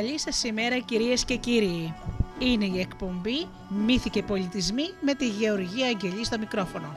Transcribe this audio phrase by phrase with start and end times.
[0.00, 1.94] Καλή σας ημέρα κυρίες και κύριοι.
[2.38, 6.96] Είναι η εκπομπή «Μύθοι και πολιτισμοί» με τη Γεωργία Αγγελή στο μικρόφωνο.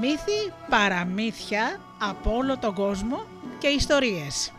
[0.00, 3.26] Μύθοι, παραμύθια από όλο τον κόσμο
[3.58, 4.53] και ιστορίες.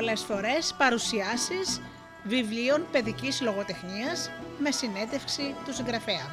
[0.00, 1.80] Πολλές φορές παρουσιάσεις
[2.24, 6.26] βιβλίων παιδικής λογοτεχνίας με συνέντευξη του συγγραφέα.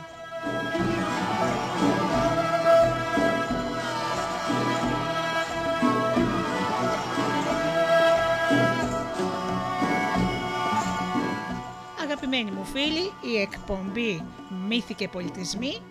[12.03, 14.23] Αγαπημένοι μου φίλοι, η εκπομπή
[14.67, 15.81] «Μύθοι και πολιτισμοί»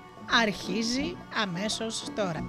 [0.42, 2.46] αρχίζει αμέσως τώρα.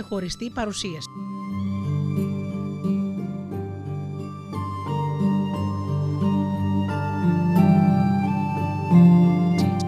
[0.00, 1.08] Ξεχωριστή παρουσίαση.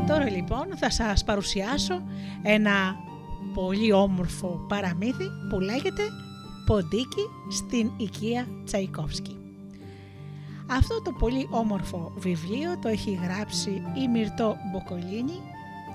[0.06, 2.02] Τώρα λοιπόν θα σας παρουσιάσω
[2.43, 2.94] ένα
[3.55, 6.02] πολύ όμορφο παραμύθι που λέγεται
[6.66, 9.37] «Ποντίκι στην οικία Τσαϊκόφσκι».
[10.70, 15.40] Αυτό το πολύ όμορφο βιβλίο το έχει γράψει η Μυρτό Μποκολίνη,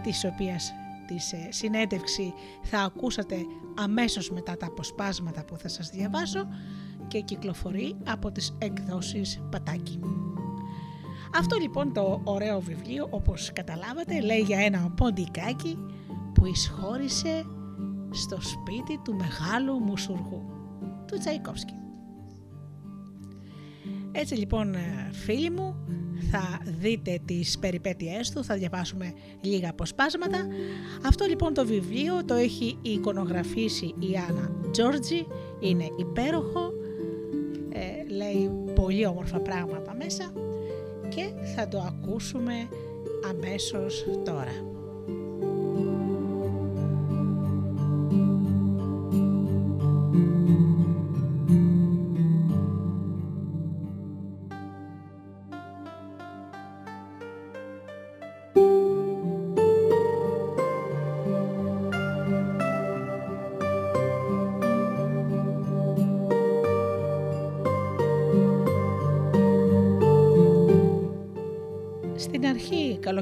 [0.03, 0.73] της οποίας
[1.13, 3.35] της ε, συνέντευξη θα ακούσατε
[3.75, 6.47] αμέσως μετά τα αποσπάσματα που θα σας διαβάσω
[7.07, 9.99] και κυκλοφορεί από τις εκδόσεις Πατάκη.
[11.35, 15.77] Αυτό λοιπόν το ωραίο βιβλίο όπως καταλάβατε λέει για ένα ποντικάκι
[16.33, 17.45] που εισχώρησε
[18.11, 20.43] στο σπίτι του μεγάλου μουσουργού,
[21.07, 21.82] του Τσαϊκόφσκι.
[24.15, 25.75] Έτσι λοιπόν ε, φίλοι μου
[26.31, 30.47] θα δείτε τις περιπέτειές του, θα διαβάσουμε λίγα αποσπάσματα.
[31.05, 35.25] Αυτό λοιπόν το βιβλίο το έχει εικονογραφήσει η Άννα Τζόρτζι,
[35.59, 36.73] είναι υπέροχο,
[37.69, 40.33] ε, λέει πολύ όμορφα πράγματα μέσα
[41.09, 42.53] και θα το ακούσουμε
[43.29, 44.71] αμέσως τώρα.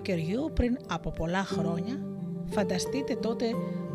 [0.02, 2.06] Καλοκαιριού πριν από πολλά χρόνια,
[2.46, 3.46] φανταστείτε τότε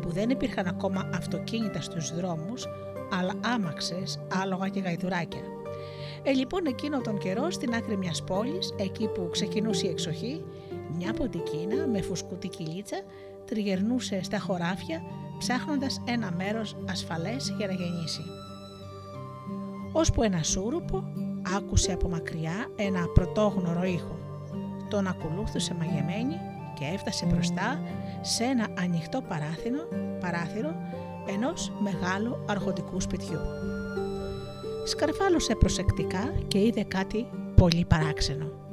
[0.01, 2.65] που δεν υπήρχαν ακόμα αυτοκίνητα στους δρόμους,
[3.11, 5.41] αλλά άμαξες, άλογα και γαϊδουράκια.
[6.23, 10.43] Ε, λοιπόν, εκείνο τον καιρό στην άκρη μιας πόλης, εκεί που ξεκινούσε η εξοχή,
[10.95, 12.97] μια ποντικίνα με φουσκούτη κυλίτσα
[13.45, 15.01] τριγερνούσε στα χωράφια
[15.37, 18.21] ψάχνοντας ένα μέρος ασφαλές για να γεννήσει.
[19.91, 21.03] Ώσπου ένα σούρουπο
[21.55, 24.16] άκουσε από μακριά ένα πρωτόγνωρο ήχο
[24.89, 26.35] τον ακολούθησε μαγεμένη
[26.73, 27.79] και έφτασε μπροστά
[28.21, 29.87] σε ένα ανοιχτό παράθυρο,
[30.19, 30.75] παράθυρο
[31.27, 33.39] ενός μεγάλου αρχοντικού σπιτιού.
[34.85, 38.66] Σκαρφάλωσε προσεκτικά και είδε κάτι πολύ παράξενο.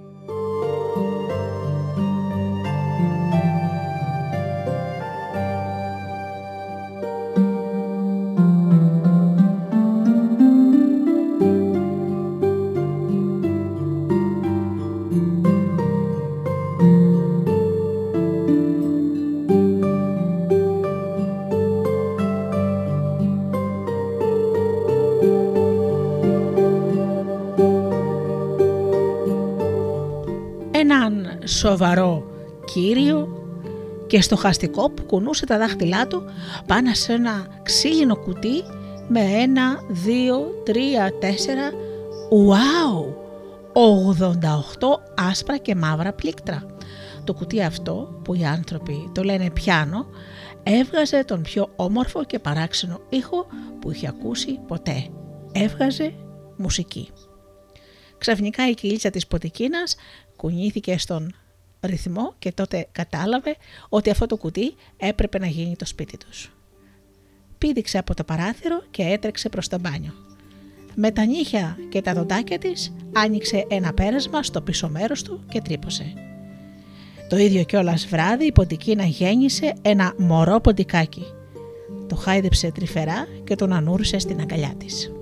[31.64, 32.24] Σοβαρό
[32.64, 33.28] κύριο
[34.06, 36.24] και στοχαστικό που κουνούσε τα δάχτυλά του
[36.66, 38.62] πάνω σε ένα ξύλινο κουτί
[39.08, 41.70] με ένα, δύο, τρία, τέσσερα,
[42.30, 43.16] ουάου,
[43.72, 44.88] 88
[45.30, 46.66] άσπρα και μαύρα πλήκτρα.
[47.24, 50.06] Το κουτί αυτό που οι άνθρωποι το λένε πιάνο
[50.62, 53.46] έβγαζε τον πιο όμορφο και παράξενο ήχο
[53.80, 55.06] που είχε ακούσει ποτέ.
[55.52, 56.14] Έβγαζε
[56.56, 57.08] μουσική.
[58.18, 59.96] Ξαφνικά η κυλίτσα της ποτικίνας
[60.36, 61.34] κουνήθηκε στον
[61.86, 63.56] ρυθμό και τότε κατάλαβε
[63.88, 66.52] ότι αυτό το κουτί έπρεπε να γίνει το σπίτι τους.
[67.58, 70.12] Πήδηξε από το παράθυρο και έτρεξε προς το μπάνιο.
[70.94, 75.60] Με τα νύχια και τα δοντάκια της άνοιξε ένα πέρασμα στο πίσω μέρος του και
[75.60, 76.12] τρύπωσε.
[77.28, 81.24] Το ίδιο κιόλας βράδυ η ποντικίνα γέννησε ένα μωρό ποντικάκι.
[82.08, 85.13] Το χάιδεψε τρυφερά και τον ανούρισε στην αγκαλιά της.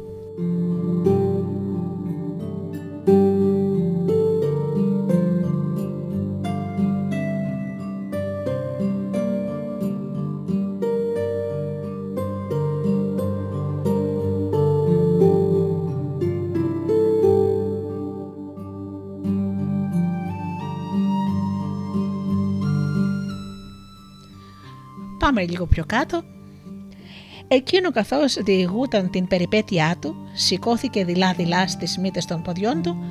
[25.35, 26.23] Πάμε λίγο πιο κάτω.
[27.49, 33.05] Εκείνο καθώς διηγούταν την περιπέτειά του, σηκώθηκε δειλά-δειλά στις μύτες των ποδιών του,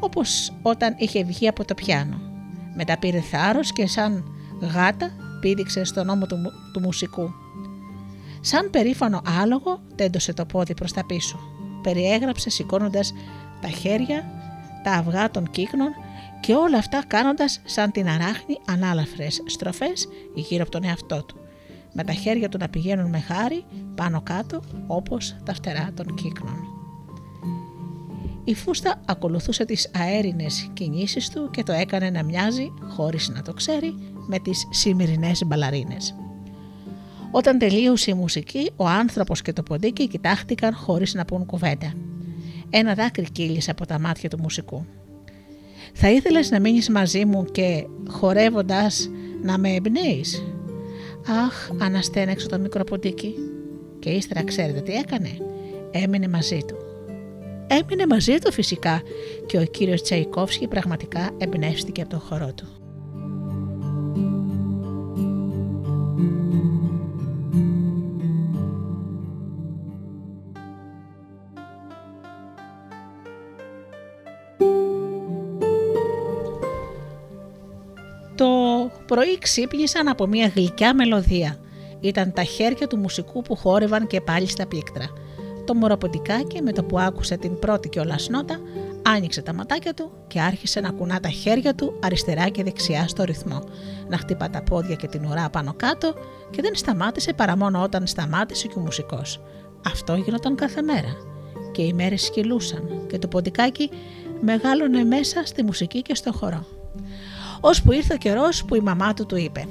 [0.00, 2.20] όπως όταν είχε βγει από το πιάνο.
[2.76, 4.24] Μετά πήρε θάρρος και σαν
[4.60, 5.10] γάτα
[5.40, 6.36] πήδηξε στον ώμο του,
[6.72, 7.30] του μουσικού.
[8.40, 11.38] Σαν περήφανο άλογο τέντωσε το πόδι προς τα πίσω.
[11.82, 13.14] Περιέγραψε σηκώνοντας
[13.60, 14.24] τα χέρια,
[14.84, 15.90] τα αυγά των κύκνων
[16.40, 21.41] και όλα αυτά κάνοντας σαν την αράχνη ανάλαφρες στροφές γύρω από τον εαυτό του
[21.92, 26.72] με τα χέρια του να πηγαίνουν με χάρη πάνω κάτω όπως τα φτερά των κύκνων.
[28.44, 33.52] Η φούστα ακολουθούσε τις αέρινες κινήσεις του και το έκανε να μοιάζει, χωρίς να το
[33.52, 33.94] ξέρει,
[34.26, 36.14] με τις σημερινές μπαλαρίνες.
[37.30, 41.92] Όταν τελείωσε η μουσική, ο άνθρωπος και το ποντίκι κοιτάχτηκαν χωρίς να πούν κουβέντα.
[42.70, 44.84] Ένα δάκρυ κύλησε από τα μάτια του μουσικού.
[45.94, 49.08] «Θα ήθελες να μείνεις μαζί μου και χορεύοντας
[49.42, 50.42] να με εμπνέεις»
[51.26, 53.34] Αχ, αναστέναξε το μικρό ποντίκι.
[53.98, 55.28] Και ύστερα ξέρετε τι έκανε.
[55.90, 56.76] Έμεινε μαζί του.
[57.66, 59.02] Έμεινε μαζί του φυσικά
[59.46, 62.81] και ο κύριος Τσαϊκόφσκι πραγματικά εμπνεύστηκε από τον χορό του.
[79.12, 81.56] Πρωί ξύπνησαν από μια γλυκιά μελωδία.
[82.00, 85.06] Ήταν τα χέρια του μουσικού που χόρευαν και πάλι στα πλήκτρα.
[85.64, 88.60] Το μωροποντικάκι με το που άκουσε την πρώτη κιόλας νότα,
[89.02, 93.24] άνοιξε τα ματάκια του και άρχισε να κουνά τα χέρια του αριστερά και δεξιά στο
[93.24, 93.64] ρυθμό,
[94.08, 96.14] να χτυπά τα πόδια και την ουρά πάνω κάτω
[96.50, 99.40] και δεν σταμάτησε παρά μόνο όταν σταμάτησε και ο μουσικός.
[99.86, 101.16] Αυτό γινόταν κάθε μέρα
[101.72, 103.90] και οι μέρες σκυλούσαν και το ποντικάκι
[104.40, 106.66] μεγάλωνε μέσα στη μουσική και στο χορό
[107.64, 109.66] ώσπου ήρθε ο καιρός που η μαμά του του είπε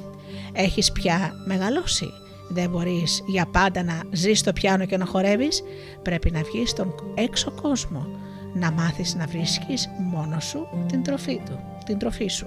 [0.52, 2.06] «Έχεις πια μεγαλώσει,
[2.48, 5.62] δεν μπορείς για πάντα να ζεις στο πιάνο και να χορεύεις,
[6.02, 8.06] πρέπει να βγεις στον έξω κόσμο,
[8.54, 12.46] να μάθεις να βρίσκεις μόνο σου την τροφή, του, την τροφή σου».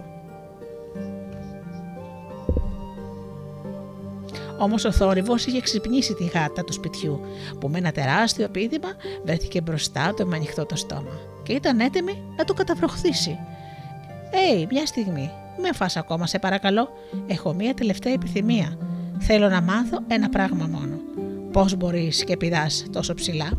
[4.59, 7.19] Όμως ο θόρυβος είχε ξυπνήσει τη γάτα του σπιτιού,
[7.59, 8.89] που με ένα τεράστιο πίδημα
[9.23, 13.37] βρέθηκε μπροστά του με ανοιχτό το στόμα και ήταν έτοιμη να το καταβροχθήσει.
[14.35, 16.89] «Ε, μια στιγμή, με φας ακόμα σε παρακαλώ,
[17.27, 18.77] έχω μια τελευταία επιθυμία.
[19.19, 20.99] Θέλω να μάθω ένα πράγμα μόνο.
[21.51, 23.49] Πώς μπορείς και πηδάς τόσο ψηλά»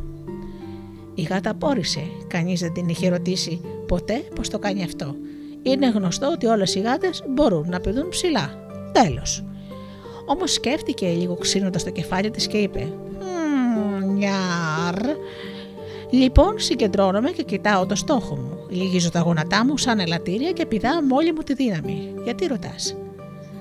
[1.18, 2.00] Η γάτα απόρρισε.
[2.26, 5.14] Κανείς δεν την είχε ρωτήσει ποτέ πώς το κάνει αυτό.
[5.62, 8.50] Είναι γνωστό ότι όλες οι γάτες μπορούν να πηδούν ψηλά.
[8.92, 9.44] Τέλος.
[10.26, 12.92] Όμως σκέφτηκε λίγο ξύνοντας το κεφάλι της και είπε
[14.14, 15.16] «Νιάρ,
[16.10, 18.55] Λοιπόν, συγκεντρώνομαι και κοιτάω το στόχο μου.
[18.68, 22.14] Λυγίζω τα γόνατά μου σαν ελαττήρια και πηδάω με όλη μου τη δύναμη.
[22.24, 22.96] Γιατί ρωτάς;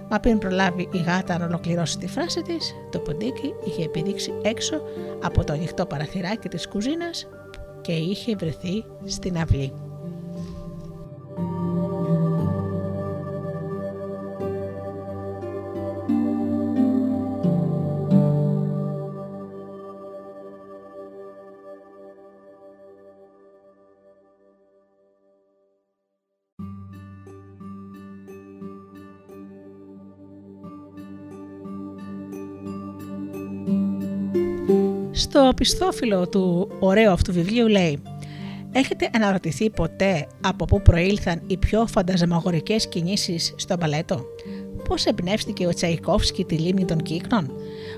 [0.09, 4.81] Μα πριν προλάβει η γάτα να ολοκληρώσει τη φράση της, το ποντίκι είχε επιδείξει έξω
[5.23, 7.27] από το ανοιχτό παραθυράκι της κουζίνας
[7.81, 9.73] και είχε βρεθεί στην αυλή.
[35.25, 38.01] Στο πιστόφυλλο του ωραίου αυτού βιβλίου λέει
[38.71, 44.25] Έχετε αναρωτηθεί ποτέ από πού προήλθαν οι πιο φανταζαμαγορικές κινήσεις στο μπαλέτο;
[44.89, 47.51] Πώς εμπνεύστηκε ο Τσαϊκόφσκι τη λίμνη των κύκνων;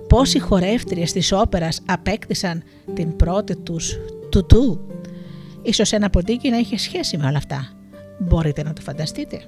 [0.07, 3.98] Πώς οι χορεύτριες της όπερας απέκτησαν την πρώτη τους
[4.29, 4.79] τουτού;
[5.62, 7.72] Ίσως ένα ποντίκι να είχε σχέση με όλα αυτά.
[8.19, 9.41] Μπορείτε να το φανταστείτε.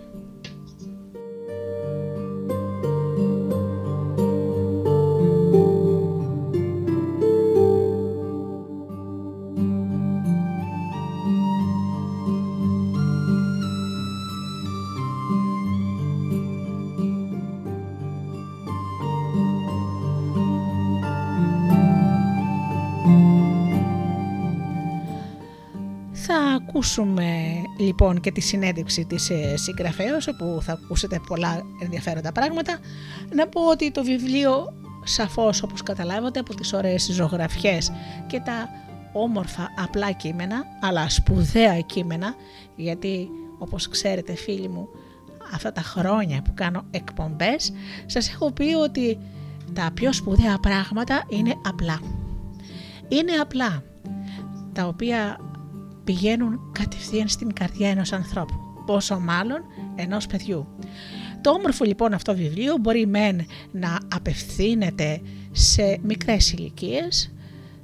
[26.80, 32.80] Ακούσουμε λοιπόν και τη συνέντευξη της ε, συγγραφέως όπου θα ακούσετε πολλά ενδιαφέροντα πράγματα.
[33.34, 37.92] Να πω ότι το βιβλίο σαφώς όπως καταλάβατε από τις ωραίες ζωγραφιές
[38.28, 38.70] και τα
[39.14, 42.36] όμορφα απλά κείμενα αλλά σπουδαία κείμενα
[42.76, 44.88] γιατί όπως ξέρετε φίλοι μου
[45.54, 47.74] αυτά τα χρόνια που κάνω εκπομπές
[48.06, 49.18] σας έχω πει ότι
[49.74, 52.00] τα πιο σπουδαία πράγματα είναι απλά.
[53.08, 53.84] Είναι απλά
[54.74, 55.38] τα οποία
[56.10, 58.54] πηγαίνουν κατευθείαν στην καρδιά ενός ανθρώπου,
[58.86, 59.62] πόσο μάλλον
[59.96, 60.68] ενός παιδιού.
[61.42, 67.34] Το όμορφο λοιπόν αυτό βιβλίο μπορεί μεν να απευθύνεται σε μικρές ηλικίες,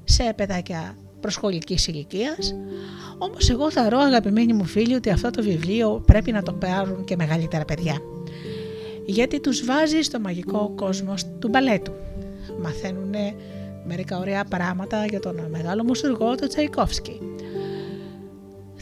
[0.04, 2.56] σε παιδάκια προσχολικής ηλικίας.
[3.18, 7.04] όμως εγώ θα ρω αγαπημένοι μου φίλοι ότι αυτό το βιβλίο πρέπει να το πάρουν
[7.04, 7.98] και μεγαλύτερα παιδιά.
[9.06, 11.92] Γιατί τους βάζει στο μαγικό κόσμο του μπαλέτου.
[12.62, 13.14] Μαθαίνουν
[13.88, 17.20] μερικά ωραία πράγματα για τον μεγάλο μουσουργό του Τσαϊκόφσκι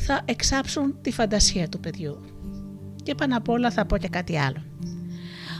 [0.05, 2.19] θα εξάψουν τη φαντασία του παιδιού.
[3.03, 4.63] Και πάνω απ' όλα θα πω και κάτι άλλο.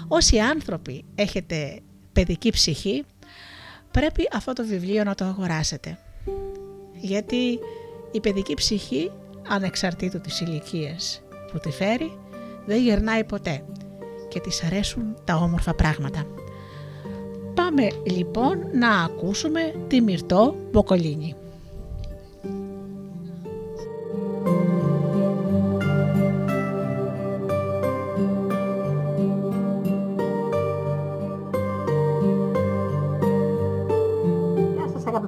[0.07, 1.79] Όσοι άνθρωποι έχετε
[2.13, 3.03] παιδική ψυχή,
[3.91, 5.97] πρέπει αυτό το βιβλίο να το αγοράσετε.
[6.93, 7.59] Γιατί
[8.11, 9.11] η παιδική ψυχή
[9.47, 11.21] ανεξαρτήτου της ηλικίας
[11.51, 12.17] που τη φέρει,
[12.65, 13.65] δεν γερνάει ποτέ
[14.29, 16.25] και της αρέσουν τα όμορφα πράγματα.
[17.53, 21.35] Πάμε λοιπόν να ακούσουμε τη Μυρτώ Μποκολίνη.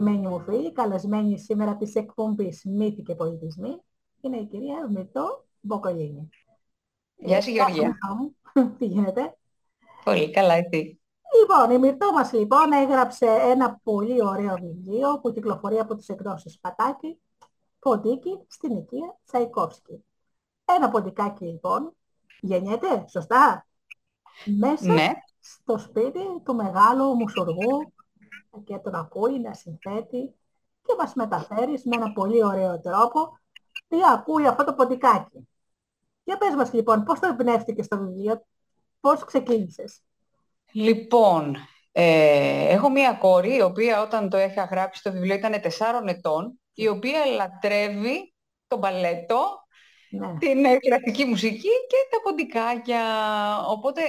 [0.09, 3.81] Αγαπημένοι μου φίλοι, καλεσμένη σήμερα της εκπομπής Μύθοι και Πολιτισμοί
[4.21, 6.29] είναι η κυρία Μυρτώ Μποκολίνη.
[7.15, 7.97] Γεια σου Γεωργία.
[8.77, 9.37] Τι γίνεται;
[10.03, 10.99] Πολύ καλά εσύ.
[11.39, 16.59] Λοιπόν, η Μυρτώ μας λοιπόν έγραψε ένα πολύ ωραίο βιβλίο που κυκλοφορεί από τις εκδόσεις
[16.59, 17.19] Πατάκη,
[17.79, 20.05] Ποντίκι, στην οικία Τσαϊκόφσκι.
[20.65, 21.95] Ένα ποντικάκι λοιπόν
[22.39, 23.67] γεννιέται, σωστά,
[24.45, 27.93] μέσα Ναι, στο σπίτι του μεγάλου μουσουργού
[28.63, 30.33] και τον ακούει να συνθέτει
[30.85, 33.39] και μας μεταφέρει με ένα πολύ ωραίο τρόπο
[33.87, 35.47] τι ακούει αυτό το ποντικάκι.
[36.23, 38.45] Για πες μας λοιπόν, πώς το εμπνεύστηκε στο βιβλίο,
[38.99, 40.01] πώς ξεκίνησες;
[40.71, 41.55] λοιπόν,
[41.91, 46.59] ε, έχω μία κόρη η οποία όταν το είχα γράψει το βιβλίο ήταν 4 ετών,
[46.73, 48.33] η οποία λατρεύει
[48.67, 49.63] το μπαλέτο,
[50.09, 50.37] Ναι.
[50.37, 53.03] την ε, κλασική μουσική και τα ποντικάκια.
[53.67, 54.01] Οπότε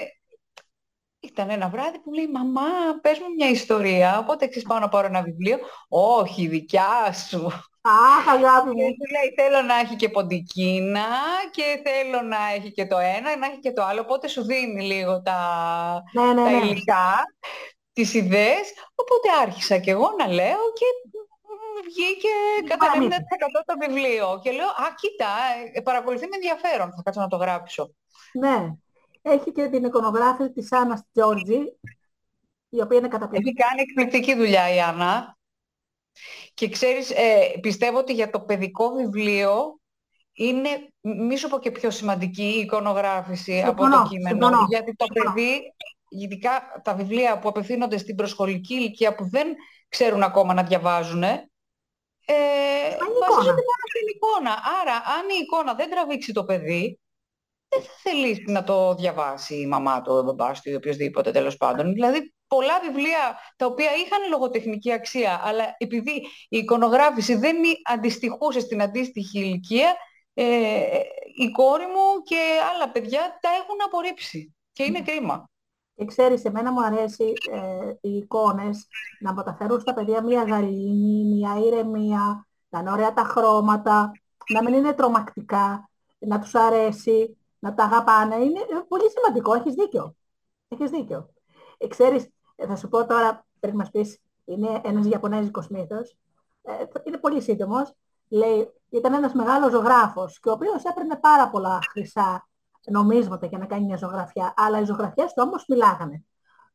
[1.21, 2.71] ήταν ένα βράδυ που λέει «Μαμά,
[3.01, 5.59] πες μου μια ιστορία, οπότε εξής πάω να πάρω ένα βιβλίο».
[5.89, 7.47] «Όχι, δικιά σου».
[7.89, 8.89] Αχ, αγάπη Και μου.
[8.89, 11.07] του λέει θέλω να έχει και ποντικίνα
[11.51, 14.01] και θέλω να έχει και το ένα, να έχει και το άλλο.
[14.01, 15.39] Οπότε σου δίνει λίγο τα,
[16.13, 16.57] Ναι, ναι, τα ναι.
[16.57, 17.25] υλικά,
[17.93, 18.73] τις ιδέες.
[18.95, 20.87] Οπότε άρχισα και εγώ να λέω και
[21.77, 22.29] μου βγήκε
[22.69, 23.17] κατά παραμύθι.
[23.17, 24.41] 90% το βιβλίο.
[24.43, 25.27] Και λέω, α, κοίτα,
[25.73, 27.95] ε, παρακολουθεί με ενδιαφέρον, θα κάτσω να το γράψω.
[28.33, 28.71] Ναι.
[29.29, 31.59] Έχει και την εικονογράφηση της Άννας Τζόρτζη,
[32.69, 33.55] η οποία είναι καταπληκτική.
[33.59, 35.39] Έχει κάνει εκπληκτική δουλειά η Άννα.
[36.55, 39.81] Και ξέρεις, ε, πιστεύω ότι για το παιδικό βιβλίο
[40.33, 40.69] είναι,
[41.01, 44.47] μη σου πω και πιο σημαντική η εικονογράφηση από Συμφωνώ, το κείμενο.
[44.47, 45.35] συμφωνώ, Γιατί το συμφωνώ.
[45.35, 45.75] παιδί,
[46.09, 49.47] ειδικά τα βιβλία που απευθύνονται στην προσχολική ηλικία που δεν
[49.89, 51.43] ξέρουν ακόμα να διαβάζουν, ε,
[53.21, 54.51] βασίζονται μόνο στην εικόνα.
[54.81, 56.99] Άρα, αν η εικόνα δεν τραβήξει το παιδί,
[57.79, 61.57] δεν θα θελήσει να το διαβάσει η μαμά του, ο μπαμπάς του ή οποιοδήποτε τέλος
[61.57, 61.93] πάντων.
[61.93, 66.13] Δηλαδή, πολλά βιβλία τα οποία είχαν λογοτεχνική αξία, αλλά επειδή
[66.49, 67.57] η εικονογράφηση δεν
[67.93, 69.95] αντιστοιχούσε στην αντίστοιχη ηλικία,
[70.35, 70.45] ε,
[71.37, 72.41] η κόρη μου και
[72.75, 74.55] άλλα παιδιά τα έχουν απορρίψει.
[74.73, 75.51] Και είναι κρίμα.
[75.95, 78.89] Και ξέρεις, εμένα μου αρέσει ε, οι εικόνες
[79.21, 84.11] να μεταφέρουν στα παιδιά μια γαλήνη, μια ηρεμία, να είναι ωραία τα χρώματα,
[84.53, 88.35] να μην είναι τρομακτικά, να τους αρέσει, να τα αγαπάνε.
[88.35, 90.15] Είναι ε, πολύ σημαντικό, έχεις δίκιο.
[90.69, 91.31] Έχεις δίκιο.
[91.79, 96.17] Ε, ξέρεις, ε, θα σου πω τώρα, πρέπει να μας πεις, είναι ένας Ιαπωνέζικος μύθος,
[96.63, 96.73] ε,
[97.05, 97.93] είναι πολύ σύντομος,
[98.29, 102.49] λέει, ήταν ένας μεγάλος ζωγράφος και ο οποίος έπαιρνε πάρα πολλά χρυσά
[102.87, 106.25] νομίσματα για να κάνει μια ζωγραφιά, αλλά οι ζωγραφιές του όμως μιλάγανε.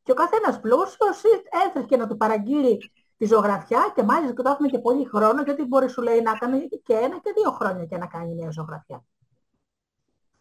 [0.03, 1.21] Και ο καθένας πλούσιος
[1.67, 5.63] έτρεχε να του παραγγείλει τη ζωγραφιά και μάλιστα και το έχουμε και πολύ χρόνο, γιατί
[5.63, 9.05] μπορεί σου λέει να κάνει και ένα και δύο χρόνια και να κάνει μια ζωγραφιά.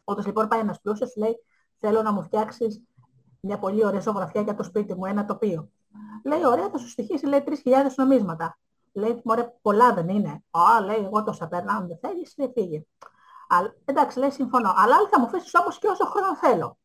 [0.05, 1.45] Όταν λοιπόν πάει ένας πλούσιος, λέει,
[1.77, 2.83] θέλω να μου φτιάξεις
[3.41, 5.71] μια πολύ ωραία ζωγραφιά για το σπίτι μου, ένα τοπίο.
[6.25, 8.59] Λέει, ωραία, θα σου στοιχήσει, λέει, 3.000 νομίσματα.
[8.93, 10.43] Λέει, μωρέ, πολλά δεν είναι.
[10.51, 12.85] Α, λέει, εγώ τόσα παίρνω, αν δεν θέλεις, λέει, φύγε.
[13.49, 14.73] Α, εντάξει, λέει, συμφωνώ.
[14.77, 16.79] Αλλά άλλη θα μου αφήσεις όμως και όσο χρόνο θέλω.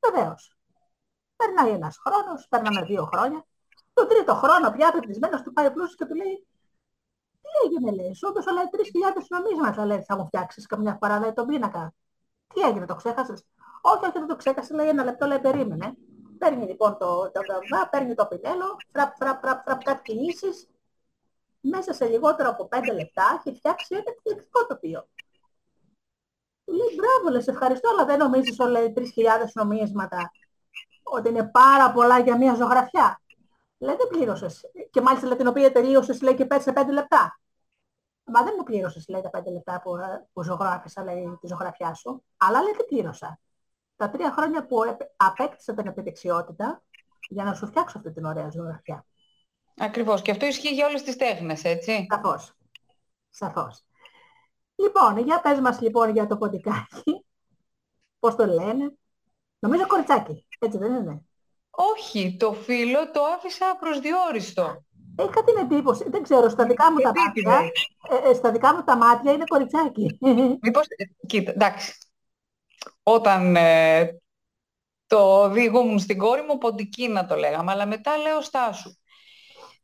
[0.00, 0.56] Βεβαίως.
[1.36, 3.44] Περνάει ένας χρόνος, περνάνε δύο χρόνια.
[3.92, 6.59] Τον τρίτο χρόνο πια απευθυσμένος του πάει ο πλούσιος και του λέει τι
[7.64, 11.46] έγινε, λέει, σου έδωσα, λέει, 3.000 νομίσματα, λέει, θα μου φτιάξεις καμιά φορά, λέει, τον
[11.46, 11.94] πίνακα.
[12.54, 13.46] Τι έγινε, το ξέχασες;
[13.80, 15.94] Όχι, όχι, δεν το ξέχασε, λέει, ένα λεπτό, λέει, περίμενε.
[16.38, 20.68] Παίρνει λοιπόν το, το γραμμά, παίρνει το πινέλο, φραπ, φραπ, φραπ, φραπ, κάτι κινήσεις.
[21.60, 25.08] Μέσα σε λιγότερο από 5 λεπτά έχει φτιάξει ένα εκπληκτικό τοπίο.
[26.64, 29.02] Του λέει, μπράβο, λέει, σε ευχαριστώ, αλλά δεν νομίζεις, λέει, 3.000
[29.54, 30.30] νομίσματα
[31.02, 33.20] ότι είναι πάρα πολλά για μια ζωγραφιά.
[33.78, 34.70] Λέει, δεν πλήρωσες.
[34.90, 37.40] Και μάλιστα λέει, την οποία τελείωσες, λέει, και πέτσε σε 5 λεπτά.
[38.32, 41.94] Μα δεν μου πλήρωσες, λέει, τα 5 λεπτά που, ε, που ζωγράφησα, λέει, τη ζωγραφιά
[41.94, 42.24] σου.
[42.36, 43.40] Αλλά λέει, τι πλήρωσα.
[43.96, 46.82] Τα τρία χρόνια που επ- απέκτησα την επιδεξιότητα
[47.28, 49.04] για να σου φτιάξω αυτή την ωραία ζωγραφιά.
[49.76, 50.22] Ακριβώς.
[50.22, 52.06] Και αυτό ισχύει για όλες τις τέχνες, έτσι.
[52.10, 52.52] Σαφώς.
[53.30, 53.84] Σαφώς.
[54.74, 57.24] Λοιπόν, για πες μας λοιπόν για το ποντικάκι.
[58.18, 58.94] Πώς το λένε.
[59.58, 60.46] Νομίζω κοριτσάκι.
[60.58, 61.22] Έτσι δεν είναι.
[61.70, 64.84] Όχι, το φίλο το άφησα προσδιορίστο.
[65.18, 67.52] Είχα την εντύπωση, δεν ξέρω, στα δικά μου τα Επίτηδες.
[67.52, 67.70] μάτια,
[68.26, 70.18] ε, ε, στα δικά μου τα μάτια είναι κοριτσάκι.
[70.62, 71.92] Μήπως, ε, κοίτα, εντάξει.
[73.02, 74.20] Όταν ε,
[75.06, 78.94] το διηγούμουν στην κόρη μου, ποντικίνα το λέγαμε, αλλά μετά λέω στάσου.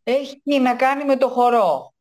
[0.02, 1.94] Έχει να κάνει με το χορό.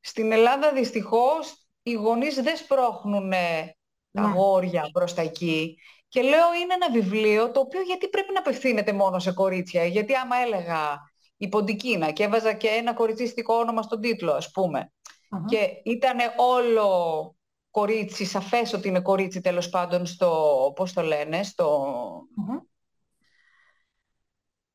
[0.00, 4.26] Στην Ελλάδα δυστυχώς οι γονείς δεν σπρώχνουν τα Ναι.
[4.26, 5.78] αγόρια προς τα εκεί.
[6.08, 9.84] Και λέω είναι ένα βιβλίο το οποίο γιατί πρέπει να απευθύνεται μόνο σε κορίτσια.
[9.84, 11.12] Γιατί άμα έλεγα
[11.44, 14.92] η Ποντικίνα και έβαζα και ένα κοριτσίστικο όνομα στον τίτλο ας πούμε
[15.30, 15.44] Μμμ.
[15.44, 17.36] και ήταν όλο
[17.70, 21.86] κορίτσι, σαφές ότι είναι κορίτσι τέλος πάντων στο, πώς το λένε, στο...
[22.36, 22.58] Μμμ.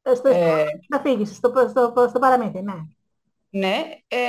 [0.02, 2.74] Ε, Στο, ε, στην αφήγηση, στο, στο, στο παραμύθι, ναι.
[3.50, 4.20] ναι, ε,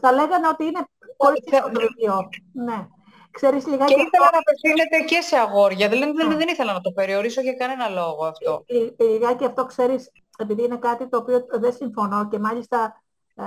[0.00, 0.86] Θα λέγανε ότι είναι
[1.16, 2.28] κορίτσικο το βιβλίο.
[2.52, 2.88] Ναι.
[3.36, 6.90] Ξέρεις λιγάκι και ήθελα να απευθύνεται και σε αγόρια, δηλαδή δεν, δεν ήθελα να το
[6.92, 8.64] περιορίσω για κανένα λόγο αυτό.
[8.66, 13.02] Ε, ε, Λιγάκι αυτό ξέρεις, επειδή είναι κάτι το οποίο δεν συμφωνώ και μάλιστα
[13.34, 13.42] ε,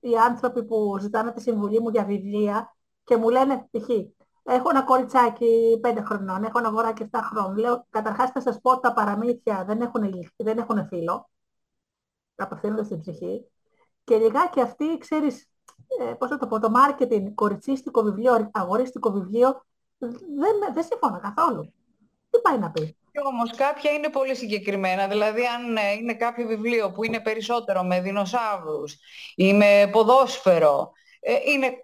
[0.00, 3.88] οι άνθρωποι που ζητάνε τη συμβουλή μου για βιβλία και μου λένε π.χ.
[4.42, 7.56] έχω ένα κοριτσάκι 5 χρονών, έχω ένα αγοράκι 7 χρόνων.
[7.56, 11.30] Λέω, καταρχάς θα σας πω ότι τα παραμύθια δεν έχουν, ηλικ- δεν έχουν φίλο,
[12.36, 13.46] απευθύνονται στην ψυχή.
[14.04, 15.46] Και λιγάκι αυτή, ξέρεις, ε,
[16.18, 19.64] πώς θα το πω, το marketing, κοριτσίστικο βιβλίο, αγορίστικο βιβλίο,
[19.98, 21.72] δεν, δεν συμφωνώ καθόλου.
[22.30, 26.46] Τι πάει να πει; Και όμως κάποια είναι πολύ συγκεκριμένα, δηλαδή αν ε, είναι κάποιο
[26.46, 28.96] βιβλίο που είναι περισσότερο με δεινοσαύρους
[29.34, 31.82] ή με ποδόσφαιρο, ε, είναι,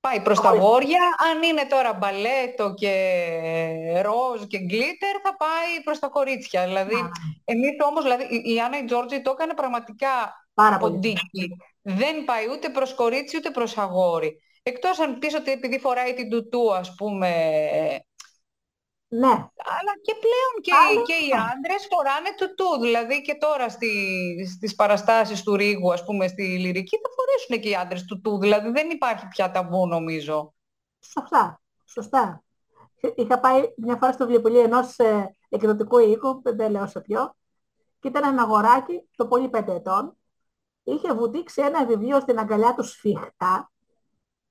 [0.00, 0.60] πάει προς τα Ωραία.
[0.60, 6.64] αγόρια, αν είναι τώρα μπαλέτο και ροζ και γκλίτερ θα πάει προς τα κορίτσια.
[6.64, 7.10] Δηλαδή, Α,
[7.44, 11.18] εμείς όμως, δηλαδή η- η Άννα η Τζόρτζη το έκανε πραγματικά Πάρα πολύ.
[11.84, 12.04] Ποντίκι.
[12.04, 14.38] Δεν πάει ούτε προς κορίτσι ούτε προς αγόρι.
[14.62, 17.28] Εκτός αν πεις ότι επειδή φοράει την τουτού ας πούμε
[19.08, 19.28] Ναι,
[19.78, 21.52] αλλά και πλέον και, Άλλο και οι αυτό.
[21.56, 22.80] άντρες φοράνε τουτού.
[22.80, 23.90] Δηλαδή και τώρα στη,
[24.56, 28.38] στις παραστάσεις του Ρίγου, ας πούμε, στη λυρική, θα φορέσουν και οι άντρες τουτού.
[28.38, 30.54] Δηλαδή δεν υπάρχει πια ταμπού, νομίζω.
[31.00, 31.60] σωστά.
[31.84, 32.44] Σωστά.
[33.14, 37.34] Είχα πάει μια φορά στο βιβλιοπωλείο ενός ε, εκδοτικού οίκου, δεν λέω σε ποιο,
[38.00, 40.16] και ήταν ένα αγοράκι, το πολύ πέντε ετών,
[40.84, 43.70] είχε βουτήξει ένα βιβλίο στην αγκαλιά του σφιχτά,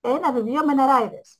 [0.01, 1.37] ένα βιβλίο με νεράιδες.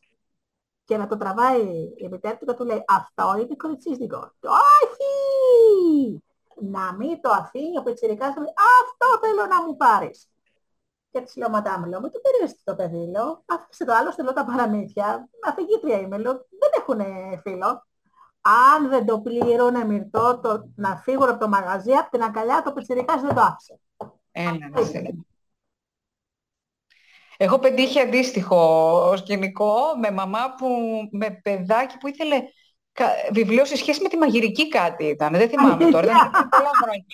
[0.86, 4.32] Και να το τραβάει η μητέρα του και του λέει αυτό είναι κοριτσίστικο.
[4.40, 6.24] Και, Όχι!
[6.56, 10.28] Να μην το αφήνει ο πιτσιρικάς να λέει αυτό θέλω να μου πάρεις.
[11.10, 14.12] Και της λέω ματά μου, λέω, μην το περίσεις το παιδί, λέω, άφησε το άλλο,
[14.12, 17.02] στελώ τα παραμύθια, αφηγήτρια είμαι, λέω, δεν έχουν
[17.42, 17.86] φίλο.
[18.76, 22.74] Αν δεν το πλήρωνε μυρτό το, να φύγουν από το μαγαζί, από την αγκαλιά το
[22.74, 23.80] πιτσιρικάς δεν το άφησε.
[24.34, 25.16] Έλα, ρε, σε.
[27.38, 30.68] Έχω πετύχει αντίστοιχο σκηνικό με μαμά που,
[31.12, 32.42] με παιδάκι που ήθελε
[32.92, 35.34] κα- βιβλίο σε σχέση με τη μαγειρική κάτι ήταν.
[35.34, 37.06] Δεν θυμάμαι τώρα, δεν θυμάμαι πολλά χρόνια.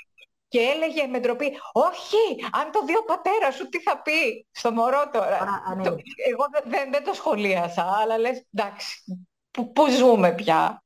[0.47, 2.17] Και έλεγε με ντροπή, όχι,
[2.51, 5.38] αν το δει ο πατέρας σου τι θα πει στο μωρό τώρα.
[5.38, 6.01] Τώρα Το- ανοίγει.
[6.29, 9.03] εγώ δεν, δεν, δεν το σχολίασα, αλλά λες, εντάξει,
[9.51, 10.84] πού, πού ζούμε πια.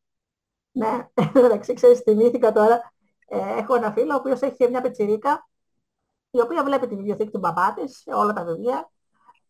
[0.72, 2.94] Ναι, εντάξει, ξέρεις, θυμήθηκα τώρα.
[3.28, 5.48] Ε, έχω ένα φίλο ο οποίος έχει και μια πετσιρίκα,
[6.34, 8.92] η οποία βλέπει τη βιβλιοθήκη του μπαμπά της, όλα τα βιβλία.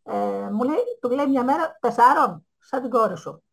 [0.04, 3.44] Ε, μου λέει, του λέει μια μέρα, τεσσάρων, σαν την κόρη σου.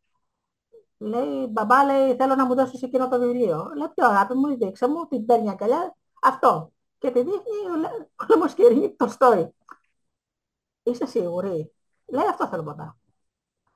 [0.99, 3.73] Λέει, μπαμπά, λέει, θέλω να μου δώσεις εκείνο το βιβλίο.
[3.77, 6.73] Λέει, ποιο αγάπη μου, δείξε μου, την παίρνει αγκαλιά, αυτό.
[6.99, 9.55] Και τη δείχνει, λέει, ο Λέμος Κυρί, το στόι.
[10.83, 11.73] Είσαι σίγουρη;
[12.07, 12.95] Λέει, αυτό θέλω μπαμπά.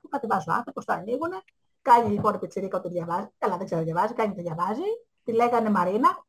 [0.01, 1.41] Του κατεβάζω άνθρωπο, το ανοίγουνε.
[1.81, 3.27] Κάνει λοιπόν η πιτσιρίκα ότι διαβάζει.
[3.37, 4.81] Καλά, δεν ξέρω διαβάζει, κάνει το διαβάζει.
[5.23, 6.25] Τη λέγανε Μαρίνα.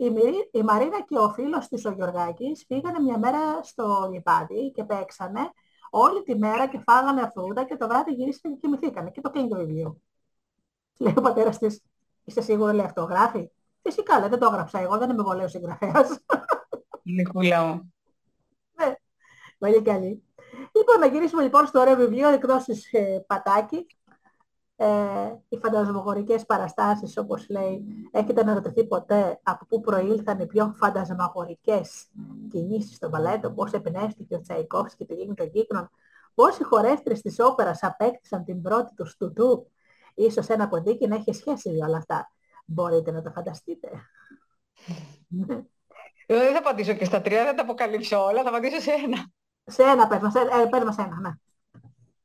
[0.00, 4.70] Η, Μυρί- η Μαρίνα και ο φίλος της ο Γιωργάκης πήγανε μια μέρα στο λιπάδι
[4.70, 5.50] και παίξανε
[5.90, 9.10] όλη τη μέρα και φάγανε φρούτα και το βράδυ γυρίσανε και κοιμηθήκανε.
[9.10, 10.00] Και το κλείνει το βιβλίο.
[10.98, 11.82] Λέει ο πατέρας της,
[12.24, 13.50] είσαι σίγουρο λέει αυτό γράφει;
[13.82, 16.18] Φυσικά λέει, δεν το έγραψα εγώ, δεν είμαι εγώ λέει ο συγγραφέας.
[17.02, 17.92] Νικούλα μου.
[19.58, 20.22] Πολύ καλή.
[20.72, 23.86] Λοιπόν, να γυρίσουμε λοιπόν στο ωραίο βιβλίο εκδόσεις ε, Πατάκη.
[24.80, 24.86] Ε,
[25.48, 32.06] οι φαντασμαγορικές παραστάσεις, όπως λέει, έχετε αναρωτηθεί ποτέ από πού προήλθαν οι πιο φαντασμαγορικές
[32.50, 35.90] κινήσεις στο μπαλέτο, πώς εμπνεύστηκε ο Τσαϊκόφσκι και το γίγνη των γίγνων,
[36.34, 39.70] πώς οι χορεύτρες της όπερας απέκτησαν την πρώτη τους στουτού.
[40.14, 42.32] Ίσως ένα ποντίκι να έχει σχέση με όλα αυτά.
[42.64, 43.88] Μπορείτε να το φανταστείτε.
[46.26, 49.30] Εγώ δεν θα απαντήσω και στα τρία, δεν τα αποκαλύψω όλα, θα απαντήσω σε ένα.
[49.64, 51.30] σε ένα πες μας, ε, πες μας ένα, ναι.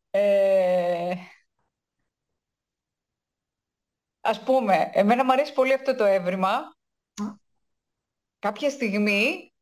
[0.09, 1.15] Ε,
[4.23, 6.75] ας πούμε, εμένα μου αρέσει πολύ αυτό το έβριμα.
[7.21, 7.27] Μμ.
[8.39, 9.53] Κάποια στιγμή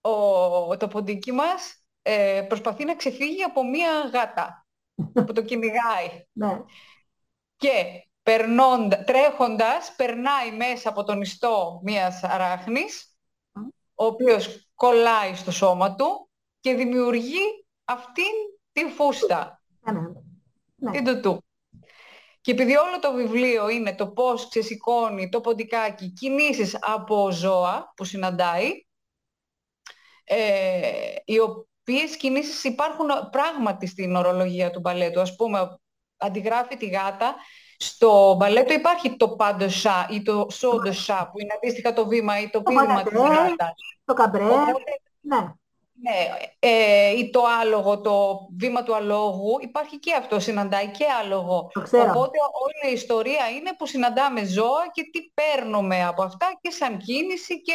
[0.00, 4.66] ο, το ποντίκι μας ε, προσπαθεί να ξεφύγει από μία γάτα
[5.12, 6.26] που το κυνηγάει.
[6.32, 6.60] ναι.
[7.56, 13.16] Και περνώντα, τρέχοντας περνάει μέσα από τον ιστό μιας αράχνης,
[13.52, 13.66] Μμ.
[13.94, 18.32] ο οποίος κολλάει στο σώμα του και δημιουργεί αυτήν
[18.72, 20.08] την φούστα, Ναι, ναι.
[20.76, 20.90] Ναι.
[20.90, 21.44] την τουτού.
[22.44, 28.04] Και επειδή όλο το βιβλίο είναι το πώς ξεσηκώνει το ποντικάκι κινήσεις από ζώα που
[28.04, 28.70] συναντάει,
[30.24, 35.20] ε, οι, ο- οποίες κινήσεις υπάρχουν πράγματι στην ορολογία του μπαλέτου.
[35.20, 35.78] Ας πούμε,
[36.16, 37.34] αντιγράφει τη γάτα.
[37.76, 42.40] Στο μπαλέτο υπάρχει το πάντο σα ή το σόντο σα, που είναι αντίστοιχα το βήμα
[42.40, 43.72] ή το πείδημα της γάτας.
[44.04, 45.54] Το καμπρέ, Οπότε, ναι.
[46.02, 51.70] Ναι, ε, ή το άλογο, το βήμα του αλόγου, υπάρχει και αυτό, συναντάει και άλογο.
[51.72, 52.02] Το ξέρω.
[52.02, 56.98] Οπότε όλη η ιστορία είναι που συναντάμε ζώα και τι παίρνουμε από αυτά και σαν
[56.98, 57.74] κίνηση και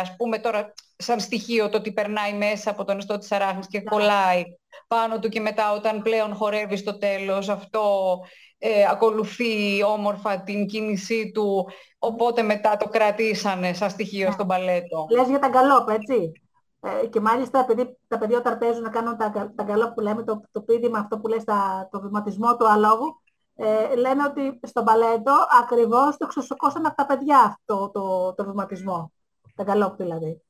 [0.00, 3.80] ας πούμε τώρα σαν στοιχείο το ότι περνάει μέσα από τον ιστό της αράχνης και
[3.80, 4.44] κολλάει
[4.88, 8.18] πάνω του και μετά όταν πλέον χορεύει στο τέλος αυτό
[8.58, 11.68] ε, ακολουθεί όμορφα την κίνησή του
[11.98, 15.06] οπότε μετά το κρατήσανε σαν στοιχείο στο μπαλέτο.
[15.10, 16.32] Λες για τα γκαλόπ, έτσι.
[16.80, 20.00] Ε, και μάλιστα επειδή τα παιδιά όταν παίζουν να κάνουν τα, γκα- τα γκαλόπ που
[20.00, 23.20] λέμε, το, το πείδημα αυτό που λες, τα, το βηματισμό του αλόγου,
[23.54, 29.12] ε, λένε ότι στο μπαλέτο ακριβώς το ξεσοκώσαν από τα παιδιά αυτό το, το βηματισμό.
[29.54, 30.42] Τα γκαλόπ δηλαδή.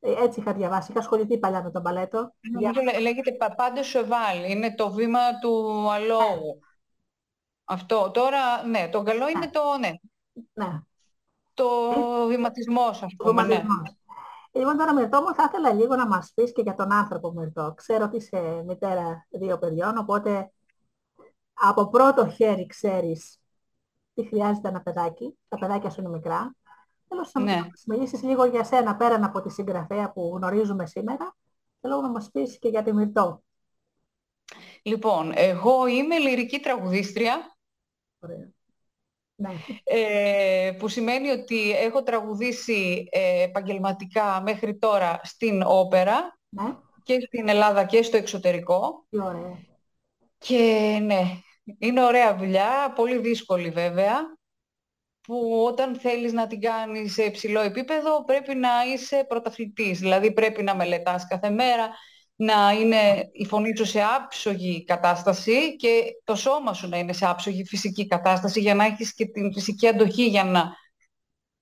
[0.00, 2.34] Ε, έτσι είχα διαβάσει, είχα ασχοληθεί παλιά με το μπαλέτο.
[2.52, 6.58] Νομίζω λέ- λέγεται πα- πάντε σεβάλ, είναι το βήμα του αλόγου.
[7.64, 8.10] Αυτό.
[8.14, 9.90] Τώρα, ναι, το καλό είναι το, ναι,
[10.52, 10.80] Ναι.
[11.54, 11.66] το
[12.26, 13.48] βηματισμός, ας Ο πούμε, ναι.
[13.48, 13.96] βηματισμός.
[14.52, 17.72] Λοιπόν, τώρα Μυρτώ μου θα ήθελα λίγο να μας πεις και για τον άνθρωπο Μυρτώ.
[17.76, 20.52] Ξέρω ότι είσαι μητέρα δύο παιδιών, οπότε
[21.52, 23.40] από πρώτο χέρι ξέρεις
[24.14, 25.38] τι χρειάζεται ένα παιδάκι.
[25.48, 26.54] Τα παιδάκια σου είναι μικρά.
[27.08, 27.56] Θέλω να Ναι.
[27.70, 31.34] μας μιλήσεις λίγο για σένα πέραν από τη συγγραφέα που γνωρίζουμε σήμερα.
[31.80, 33.42] Θέλω να μας πεις και για τη Μυρτώ.
[34.82, 37.56] Λοιπόν, εγώ είμαι λυρική τραγουδίστρια,
[38.18, 38.50] Ωραία.
[39.42, 39.50] Ναι.
[39.84, 46.76] ε, που σημαίνει ότι έχω τραγουδήσει ε, επαγγελματικά μέχρι τώρα στην όπερα Ναι.
[47.02, 49.06] και στην Ελλάδα και στο εξωτερικό.
[49.10, 49.58] Τι ωραία.
[50.38, 51.22] Και ναι,
[51.78, 54.18] είναι ωραία δουλειά, πολύ δύσκολη βέβαια,
[55.20, 59.98] που όταν θέλεις να την κάνεις σε υψηλό επίπεδο πρέπει να είσαι πρωταθλητής.
[59.98, 61.90] Δηλαδή πρέπει να μελετάς κάθε μέρα,
[62.36, 67.26] να είναι η φωνή σου σε άψογη κατάσταση και το σώμα σου να είναι σε
[67.26, 70.72] άψογη φυσική κατάσταση για να έχεις και την φυσική αντοχή για να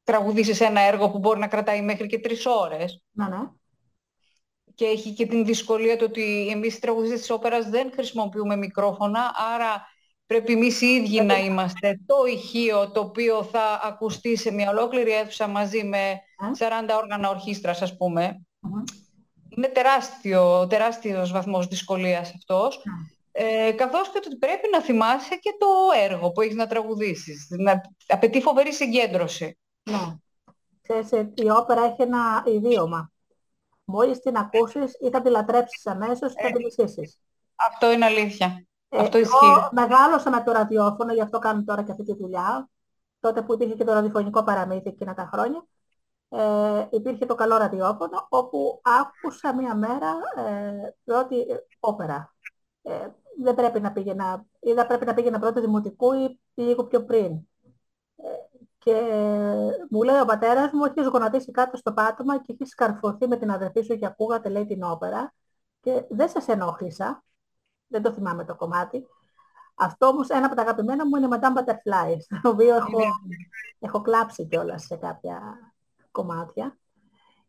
[0.03, 3.39] τραγουδήσεις ένα έργο που μπορεί να κρατάει μέχρι και τρεις ώρες Ναι, ναι.
[4.75, 9.33] και έχει και την δυσκολία του ότι εμείς οι τραγουδιστές της όπερας δεν χρησιμοποιούμε μικρόφωνα,
[9.55, 9.87] άρα
[10.27, 15.13] πρέπει εμείς οι ίδιοι να είμαστε το ηχείο το οποίο θα ακουστεί σε μια ολόκληρη
[15.13, 16.21] αίθουσα μαζί με
[16.59, 18.47] 40 όργανα ορχήστρας, ας πούμε.
[18.59, 18.83] Μμμ.
[19.57, 22.83] Είναι τεράστιο, τεράστιος βαθμός δυσκολίας αυτός.
[23.33, 25.67] Ε, καθώς και το ότι πρέπει να θυμάσαι και το
[26.03, 27.47] έργο που έχεις να τραγουδήσεις.
[27.51, 29.59] Να, απαιτεί φοβερή συγκέντρωση.
[29.83, 30.17] Ναι.
[30.83, 33.13] Ξέρεις, ε, η όπερα έχει ένα ιδίωμα.
[33.85, 37.19] Μόλις την ακούσεις ή θα τη λατρέψεις αμέσως ή θα τη μισήσεις.
[37.55, 38.65] Αυτό είναι αλήθεια.
[38.89, 39.69] Ε, Αυτό εγώ ισχύει.
[39.71, 42.69] μεγάλωσα με το ραδιόφωνο, γι' αυτό κάνω τώρα και αυτή τη δουλειά.
[43.21, 45.65] Τότε που υπήρχε και το ραδιοφωνικό παραμύθι εκείνα τα χρόνια,
[46.31, 52.35] ε, υπήρχε το καλό ραδιόφωνο, όπου άκουσα μία μέρα ε, πρώτη ε, όπερα.
[52.83, 53.09] Ε,
[53.43, 57.33] δεν πρέπει να πήγαινα, ή δεν πρέπει να πήγαινα πρώτη δημοτικού ή λίγο πιο πριν.
[58.17, 58.29] Ε,
[58.79, 58.93] και
[59.91, 63.51] μου λέει ο πατέρας μου, έχεις γονατίσει κάτω στο πάτωμα και έχεις σκαρφωθεί με την
[63.51, 65.35] αδερφή σου και ακούγατε, λέει, την όπερα
[65.81, 67.25] και δεν σας ενόχλησα,
[67.87, 69.07] δεν το θυμάμαι το κομμάτι.
[69.75, 72.99] Αυτό όμως ένα από τα αγαπημένα μου είναι Madame Butterfly, στο οποίο έχω,
[73.79, 75.41] έχω κλάψει κιόλας σε κάποια
[76.11, 76.79] κομμάτια.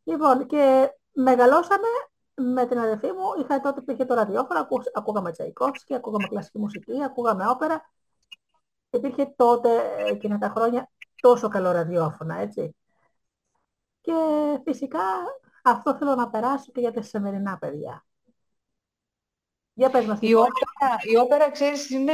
[0.03, 1.87] Λοιπόν, και μεγαλώσαμε
[2.35, 6.59] με την αδερφή μου, είχα τότε που είχε το ραδιόφωνο, ακού, ακούγαμε Τσαϊκόφσκι, ακούγαμε κλασική
[6.59, 7.91] μουσική, ακούγαμε όπερα.
[8.89, 9.69] Υπήρχε τότε,
[10.05, 12.75] εκείνα τα χρόνια, τόσο καλό ραδιόφωνο, έτσι.
[14.01, 14.13] Και
[14.63, 14.99] φυσικά
[15.63, 18.05] αυτό θέλω να περάσω και για τα σημερινά παιδιά.
[19.73, 22.13] Για πες μας, Η όπερα, η όπερα, ξέρεις, είναι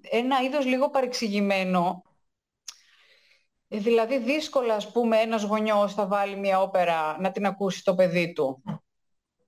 [0.00, 2.02] ένα είδος λίγο παρεξηγημένο.
[3.74, 7.94] Ε, Δηλαδή δύσκολα, ας πούμε, ένας γονιός θα βάλει μια όπερα να την ακούσει το
[7.94, 8.62] παιδί του.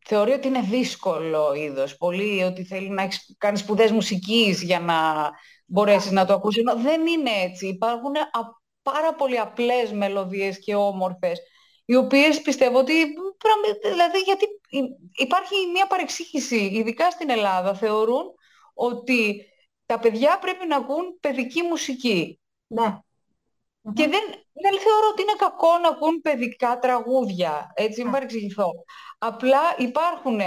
[0.06, 5.30] Θεωρεί ότι είναι δύσκολο είδος, πολύ ότι θέλει να έχεις κάνει σπουδές μουσικής για να
[5.66, 6.60] μπορέσεις να το ακούσεις.
[6.60, 7.66] Ενώ δεν είναι έτσι.
[7.66, 11.40] Υπάρχουν α- πάρα πολύ απλές μελωδίες και όμορφες,
[11.84, 12.92] οι οποίες πιστεύω ότι,
[13.38, 18.24] πραγμα- δηλαδή γιατί υ- υπάρχει μια παρεξήγηση, ειδικά στην Ελλάδα, θεωρούν
[18.74, 19.46] ότι
[19.86, 22.40] τα παιδιά πρέπει να ακούν παιδική μουσική.
[22.66, 22.98] Ναι.
[23.92, 28.70] Και δεν, δεν θεωρώ ότι είναι κακό να ακούν παιδικά τραγούδια, έτσι, μην παρεξηγηθώ.
[29.18, 30.40] Απλά υπάρχουν,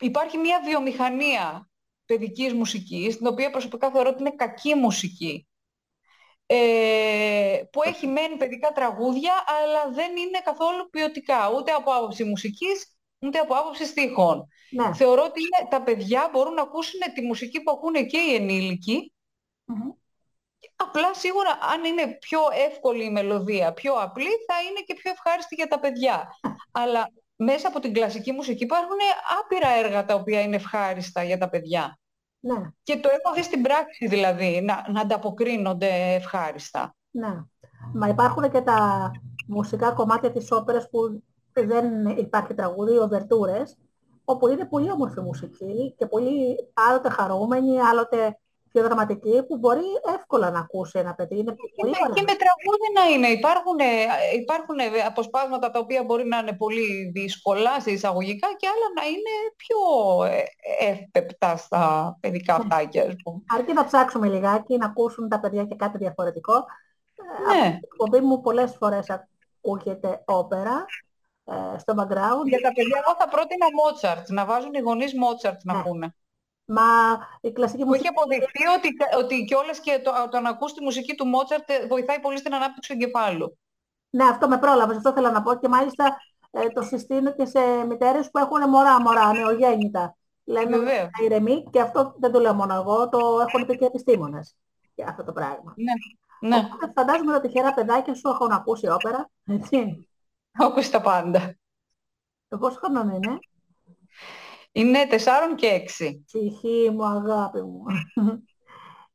[0.00, 1.70] υπάρχει μια βιομηχανία
[2.06, 5.46] παιδικής μουσικής, την οποία προσωπικά θεωρώ ότι είναι κακή μουσική,
[6.46, 12.96] ε, που έχει μεν παιδικά τραγούδια, αλλά δεν είναι καθόλου ποιοτικά, ούτε από άποψη μουσικής,
[13.18, 14.48] ούτε από άποψη στίχων.
[14.70, 14.94] Ναι.
[14.94, 19.12] Θεωρώ ότι είναι, τα παιδιά μπορούν να ακούσουν τη μουσική που ακούνε και οι ενήλικοι,
[19.64, 19.90] Μμμ.
[20.76, 22.38] Απλά σίγουρα αν είναι πιο
[22.70, 26.28] εύκολη η μελωδία, πιο απλή, θα είναι και πιο ευχάριστη για τα παιδιά.
[26.72, 28.96] Αλλά μέσα από την κλασική μουσική υπάρχουν
[29.40, 31.98] άπειρα έργα τα οποία είναι ευχάριστα για τα παιδιά.
[32.40, 36.94] Ναι, Και το έχω δει στην πράξη δηλαδή, να, να ανταποκρίνονται ευχάριστα.
[37.10, 37.44] ναι.
[37.94, 39.10] Μα υπάρχουν και τα
[39.46, 43.76] μουσικά κομμάτια της όπερας που δεν υπάρχει τραγούδι, οβερτούρες,
[44.24, 48.38] όπου είναι πολύ όμορφη μουσική και πολύ άλλοτε χαρούμενη, άλλοτε
[48.76, 51.38] πιο δραματική, που μπορεί εύκολα να ακούσει ένα παιδί.
[51.38, 52.24] Είναι πολύ Και με, και ωραία.
[52.28, 53.28] με τραγούδι να είναι.
[53.38, 53.78] Υπάρχουν,
[54.42, 59.34] υπάρχουν αποσπάσματα τα οποία μπορεί να είναι πολύ δύσκολα σε εισαγωγικά και άλλα να είναι
[59.56, 59.78] πιο
[60.24, 63.42] ε, εύπεπτα στα παιδικά αυτάκια, ας πούμε.
[63.56, 66.54] Αρκεί να ψάξουμε λιγάκι, να ακούσουν τα παιδιά και κάτι διαφορετικό.
[66.54, 66.62] Ε,
[67.44, 70.84] Από Ναι, την εκπομπή μου πολλές φορές ακούγεται όπερα
[71.44, 72.46] ε, στο background.
[72.52, 76.08] για τα παιδιά εγώ θα πρότεινα Μότσαρτ, να βάζουν οι γονείς Μότσαρτ να Ναι.
[76.66, 76.80] Ακούνε.
[76.80, 78.88] Μα η κλασική Που μουσική έχει αποδειχθεί ότι,
[79.24, 82.54] ότι κιόλας και το, το να ακούς τη μουσική του Μότσαρτ ε, βοηθάει πολύ στην
[82.54, 83.58] ανάπτυξη του εγκεφάλου.
[84.10, 86.16] Ναι, αυτό με πρόλαβες, αυτό θέλω να πω και μάλιστα
[86.50, 90.16] ε, το συστήνω και σε μητέρες που έχουν μωρά, μωρά, νεογέννητα.
[90.44, 91.08] Λένε Βεβαίως.
[91.18, 94.56] να ηρεμεί και αυτό δεν το λέω μόνο εγώ, το έχουν πει και επιστήμονες
[94.94, 95.74] για αυτό το πράγμα.
[95.76, 95.92] Ναι,
[96.48, 96.56] ναι.
[96.56, 100.08] Οπότε φαντάζομαι ότι τυχερά παιδάκια σου έχουν ακούσει όπερα, έτσι.
[100.52, 101.56] Άκουσε τα πάντα.
[102.48, 103.38] Πόσο χρονών είναι,
[104.76, 105.16] Είναι 4
[105.54, 106.22] και 6.
[106.24, 107.84] ψυχή μου, αγάπη μου.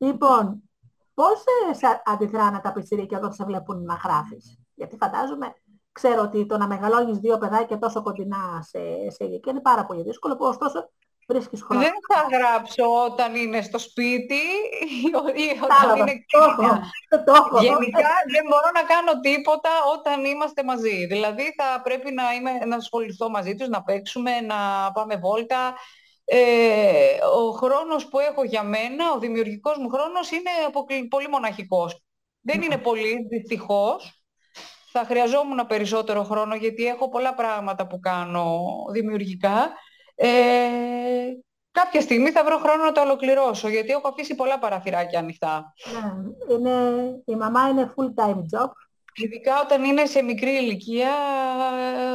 [0.06, 0.69] λοιπόν,
[1.13, 5.54] πώς ε, σε αντιδράνε τα πιτσιρίκια όταν σε βλέπουν να γράφεις; Γιατί φαντάζομαι,
[5.91, 10.04] ξέρω ότι το να μεγαλώνεις δύο παιδάκια τόσο κοντινά σε, σε ηλικία είναι πάρα πολύ
[10.04, 10.89] δύσκολο, που ωστόσο
[11.39, 11.82] βρίσκεις χρόνο.
[11.82, 14.41] Δεν θα γράψω όταν είναι στο σπίτι
[15.36, 15.94] ή ή Κατάλαβα.
[15.94, 16.50] όταν είναι Το έχω.
[16.50, 16.91] ξύπνια.
[17.26, 17.62] Το έχω.
[17.62, 21.06] Γενικά δεν μπορώ να κάνω τίποτα όταν είμαστε μαζί.
[21.06, 25.74] Δηλαδή θα πρέπει να, είμαι, να ασχοληθώ μαζί τους, να παίξουμε, να πάμε βόλτα.
[26.26, 32.04] Ε, ο χρόνος που έχω για μένα, ο δημιουργικός μου χρόνος είναι αποκλει- πολύ μοναχικός.
[32.41, 34.15] Δεν είναι πολύ, δυστυχώς.
[34.91, 39.72] Θα χρειαζόμουν περισσότερο χρόνο γιατί έχω πολλά πράγματα που κάνω δημιουργικά.
[40.23, 40.29] Ε,
[41.71, 45.73] κάποια στιγμή θα βρω χρόνο να το ολοκληρώσω γιατί έχω αφήσει πολλά παραθυράκια ανοιχτά.
[45.93, 46.71] Ναι, είναι,
[47.25, 48.69] η μαμά είναι full time job.
[49.15, 51.10] Ειδικά όταν είναι σε μικρή ηλικία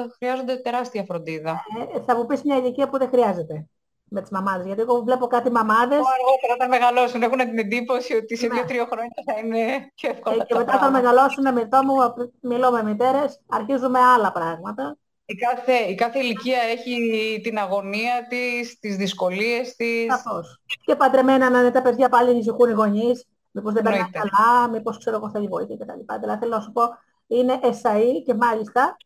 [0.04, 1.62] ε, χρειάζονται τεράστια φροντίδα.
[1.94, 3.66] Ε, θα μου πεις μια ηλικία που δεν χρειάζεται
[4.04, 4.66] με τις μαμάδες.
[4.66, 8.54] Γιατί εγώ βλέπω κάτι μαμάδες Αργότερα όταν μεγαλώσουν έχουν την εντύπωση ότι σε Ναι.
[8.54, 11.00] δύο-τρία χρόνια θα είναι πιο ε, εύκολα και τα μετά θα πράγματα.
[11.00, 11.94] μεγαλώσουν με το μου,
[12.40, 14.96] μιλώ με μητέρες, αρχίζουμε άλλα πράγματα.
[15.28, 16.96] Η κάθε, η κάθε ηλικία έχει
[17.42, 20.14] την αγωνία της, τις δυσκολίες της.
[20.14, 20.60] Σαφώς.
[20.84, 23.26] Και παντρεμένα να είναι τα παιδιά πάλι ανησυχούν οι γονείς.
[23.50, 24.28] Μήπως δεν περνάει Εννοείται.
[24.28, 26.14] καλά, μήπως ξέρω εγώ θέλει βοήθεια κτλ.
[26.20, 26.82] Δηλαδή θέλω να σου πω,
[27.26, 28.96] είναι SAE και μάλιστα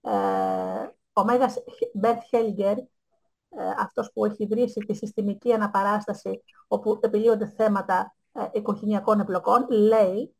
[0.00, 0.10] ε,
[1.12, 1.54] ο Μέγας
[1.92, 2.84] Bert Hellinger, ε,
[3.78, 10.36] αυτός που έχει ιδρύσει τη συστημική αναπαράσταση όπου επιλύονται θέματα ε, οικογενειακών εμπλοκών, λέει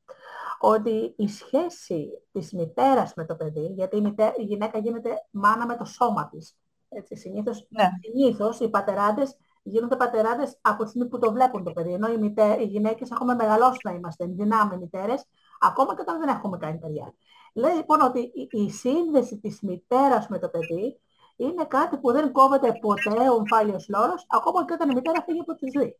[0.61, 5.67] ότι η σχέση της μητέρας με το παιδί, γιατί η, μητέ- η γυναίκα γίνεται μάνα
[5.67, 6.57] με το σώμα της,
[6.89, 7.89] έτσι, συνήθως, Ναι.
[8.01, 12.17] συνήθως οι πατεράδες γίνονται πατεράδες από τη στιγμή που το βλέπουν το παιδί, ενώ οι,
[12.19, 15.25] μητέ, οι γυναίκες έχουμε μεγαλώσει να είμαστε δυνάμει μητέρες,
[15.61, 17.15] ακόμα και όταν δεν έχουμε κάνει παιδιά.
[17.55, 21.01] Λέει λοιπόν ότι η, η σύνδεση της μητέρας με το παιδί
[21.37, 25.41] είναι κάτι που δεν κόβεται ποτέ ο ομφάλιος λόρος, ακόμα και όταν η μητέρα φύγει
[25.41, 25.99] από τη ζωή.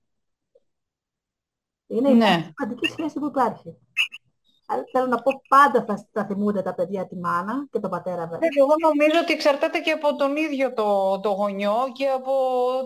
[1.87, 2.27] Είναι η Ναι.
[2.37, 3.77] πιο σημαντική σχέση που υπάρχει.
[4.71, 8.23] Αλλά Θέλω να πω, πάντα θα, θα θυμούνται τα παιδιά τη μάνα και τον πατέρα
[8.23, 8.39] βέβαια.
[8.39, 12.33] Ναι, Εγώ νομίζω ότι εξαρτάται και από τον ίδιο το, το γονιό και από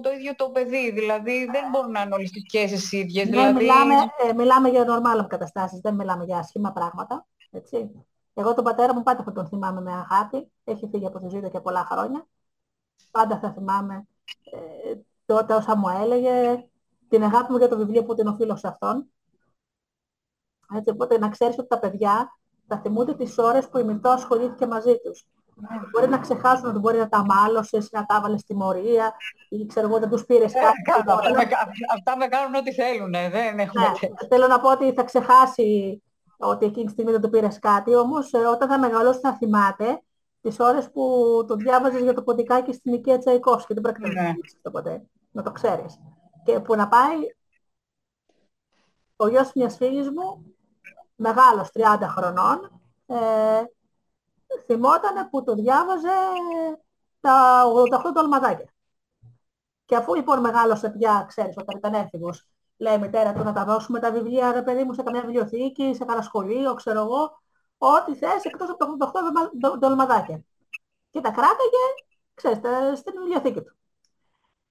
[0.02, 0.90] το ίδιο το παιδί.
[0.90, 3.28] Δηλαδή δεν μπορούν να είναι όλες οι σχέσεις ίδιες.
[3.28, 3.94] Ναι, Δηλαδή, μιλάμε,
[4.28, 7.26] ε, μιλάμε για νορμάλ καταστάσεις, δεν μιλάμε για άσχημα πράγματα.
[7.50, 7.90] Έτσι.
[8.34, 10.50] Εγώ τον πατέρα μου πάντα θα τον θυμάμαι με αγάπη.
[10.64, 12.26] Έχει φύγει από τη ζωή του και πολλά χρόνια.
[13.10, 14.06] Πάντα θα θυμάμαι
[14.50, 14.94] ε,
[15.26, 16.64] τότε όσα μου έλεγε,
[17.08, 19.06] την αγάπη μου για το βιβλίο που την οφείλω σε αυτόν.
[20.76, 24.66] Έτσι, οπότε να ξέρεις ότι τα παιδιά θα θυμούνται τις ώρες που η μητώ ασχολήθηκε
[24.66, 25.26] μαζί τους.
[25.92, 29.14] Μπορεί να ξεχάσουν ότι μπορεί να τα μάλωσες, να τα έβαλες στη μορία
[29.48, 30.82] ή ξέρω εγώ δεν τους πήρες ε, κάτι.
[30.82, 33.10] κάτω, αυτά, με, κα- αυτά με κάνουν ό,τι θέλουν.
[33.10, 34.14] Δεν έχουμε Ναι, τέτοιο.
[34.28, 36.02] θέλω να πω ότι θα ξεχάσει
[36.36, 40.02] ότι εκείνη τη στιγμή δεν του πήρες κάτι, όμως ε, όταν θα μεγαλώσει θα θυμάται
[40.40, 41.02] τις ώρες που
[41.48, 44.20] το διάβαζες για το ποντικάκι στην οικία Τσαϊκός και δεν πρέπει να το Ναι.
[44.26, 45.98] θυμηθείς αυτό ποτέ, να το ξέρεις.
[46.44, 47.16] Και που να πάει
[49.16, 50.51] ο γιος μιας φίλης μου,
[51.14, 53.62] μεγάλος 30 χρονών, ε,
[54.66, 56.08] θυμότανε που το διάβαζε
[57.20, 58.72] τα 88 τολμαδάκια.
[59.84, 62.46] Και αφού λοιπόν μεγάλωσε πια, ξέρεις, όταν ήταν έφηβος,
[62.76, 65.94] λέει η μητέρα του να τα δώσουμε τα βιβλία, ρε παιδί μου, σε καμιά βιβλιοθήκη,
[65.94, 67.42] σε κανένα σχολείο, ξέρω εγώ,
[67.78, 70.42] ό,τι θες, εκτός από τα 88 δολμα- δο- δολμαδάκια.
[71.10, 71.84] Και τα κράταγε,
[72.34, 73.76] ξέρεις, τα- στην βιβλιοθήκη του.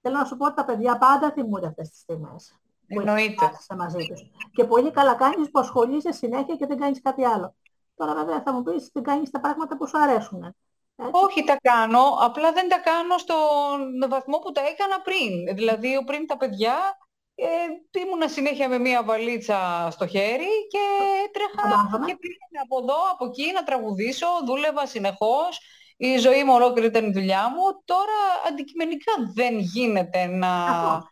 [0.00, 2.61] Θέλω να σου πω ότι τα παιδιά πάντα θυμούνται αυτές τις στιγμές.
[2.94, 3.44] Που Εννοείται.
[3.60, 4.20] είσαι μαζί τους.
[4.52, 7.54] Και πολύ καλά κάνεις που ασχολείσαι συνέχεια και δεν κάνεις κάτι άλλο.
[7.96, 10.44] Τώρα βέβαια θα μου πεις δεν κάνεις τα πράγματα που σου αρέσουν.
[10.96, 11.10] Έτσι.
[11.24, 15.56] Όχι, τα κάνω, απλά δεν τα κάνω στον βαθμό που τα έκανα πριν.
[15.56, 16.76] Δηλαδή, πριν τα παιδιά
[17.34, 20.78] ε, ήμουνα συνέχεια με μία βαλίτσα στο χέρι και
[21.26, 22.06] έτρεχα Φαντάζομαι.
[22.06, 25.60] και πήγαινα από εδώ, από εκεί να τραγουδήσω, δούλευα συνεχώς.
[25.96, 27.62] Η ζωή μου ολόκληρη ήταν η δουλειά μου.
[27.84, 28.18] Τώρα
[28.48, 31.08] αντικειμενικά δεν γίνεται να, Αυτό.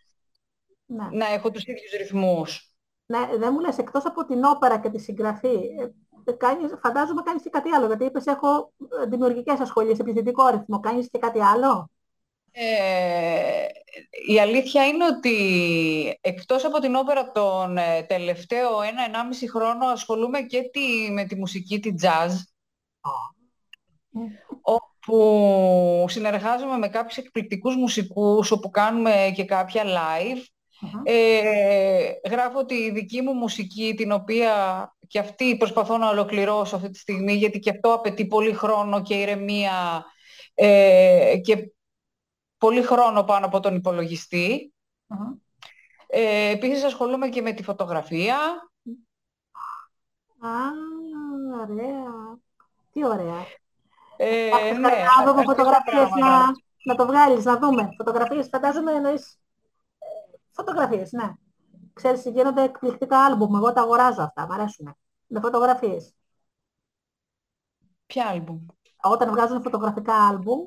[0.91, 1.09] Ναι.
[1.13, 2.73] να έχω τους ίδιους ρυθμούς.
[3.07, 5.55] Ναι, δεν μου λες, εκτός από την όπερα και τη συγγραφή,
[6.25, 8.73] ε, κάνεις, φαντάζομαι κάνεις και κάτι άλλο, γιατί είπες έχω
[9.03, 11.91] ε, δημιουργικές ασχολίες, επιθετικό ρυθμό, κάνεις και κάτι άλλο.
[12.53, 13.65] Ε,
[14.29, 20.63] η αλήθεια είναι ότι εκτός από την όπερα τον ε, τελευταίο ένα-ενάμιση χρόνο ασχολούμαι και
[20.73, 22.31] τη, με τη μουσική, τη jazz,
[24.61, 30.45] όπου συνεργάζομαι με κάποιους εκπληκτικούς μουσικούς, όπου κάνουμε και κάποια live.
[30.81, 31.03] Μμμ.
[31.05, 34.53] Ε, γράφω τη δική μου μουσική, την οποία
[35.07, 39.15] και αυτή προσπαθώ να ολοκληρώσω αυτή τη στιγμή, γιατί και αυτό απαιτεί πολύ χρόνο και
[39.15, 40.05] ηρεμία
[40.55, 41.73] ε, και
[42.59, 44.73] πολύ χρόνο πάνω από τον υπολογιστή.
[45.07, 45.33] Μμμ.
[46.07, 48.37] Ε, επίσης ασχολούμαι και με τη φωτογραφία.
[50.41, 50.51] Α,
[51.61, 52.39] ωραία.
[52.93, 53.47] Τι ωραία.
[54.17, 56.47] Ε, Άκουσα, ναι, να δούμε αρκετά φωτογραφίες πράγματα.
[56.47, 56.53] να,
[56.85, 57.89] να το βγάλεις, να δούμε.
[57.97, 59.50] Φωτογραφίες, φαντάζομαι εννοείς ε,
[60.53, 61.33] φωτογραφίες, ναι.
[61.93, 64.97] Ξέρεις, γίνονται εκπληκτικά άλμπουμ, εγώ τα αγοράζω αυτά, μ' αρέσουν.
[65.27, 66.15] Με φωτογραφίες.
[68.07, 68.67] Ποια άλμπουμ;
[69.03, 70.67] Όταν βγάζουν φωτογραφικά άλμπουμ,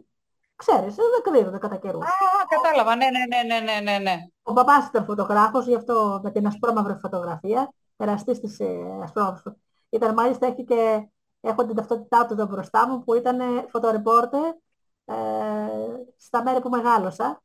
[0.56, 2.06] ξέρεις, δεν εκδίδονται κατά καιρούς.
[2.06, 2.10] Α,
[2.50, 2.96] κατάλαβα.
[2.96, 4.18] Ναι, ναι, ναι, ναι, ναι, ναι, ναι.
[4.44, 8.66] Ο παπάς ήταν φωτογράφος, γι' αυτό με την ασπρόμαυρη φωτογραφία, εραστής της ε,
[9.04, 9.58] ασπρόμαυρης φω-
[9.90, 11.08] Ήταν μάλιστα, έχει και,
[11.42, 14.54] έχω την ταυτότητά του εδώ μπροστά μου, που ήταν φωτορεπόρτερ
[15.06, 15.16] ε,
[16.18, 17.42] στα μέρη που μεγάλωσα.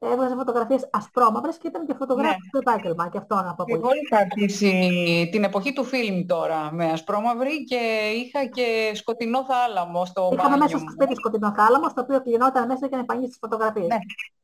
[0.00, 2.48] Έβγαζε φωτογραφίες ασπρόμαυρες και ήταν και φωτογράφος Ναι.
[2.48, 3.72] στο επάγγελμα, και αυτό να πω πολύ.
[3.82, 10.04] Εγώ είχα αρχίσει την εποχή του φιλμ τώρα με ασπρόμαυρη και είχα και σκοτεινό θάλαμο
[10.04, 10.90] στο Είχαμε μπάνιο μέσα στο μου.
[10.92, 13.86] σπίτι σκοτεινό θάλαμο, στο οποίο κλεινόταν μέσα και να επαγγείλει τις φωτογραφίες.
[13.86, 13.96] Ναι.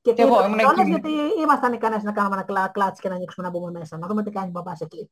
[0.02, 0.90] Και Κι εγώ κλείναμε ήμουν κιόλας εκεί.
[0.90, 4.06] γιατί ήμασταν ικανές να κάνουμε ένα κλα- κλάτς και να ανοίξουμε να μπούμε μέσα, να
[4.06, 5.10] δούμε τι κάνει ο μπαμπάς εκεί.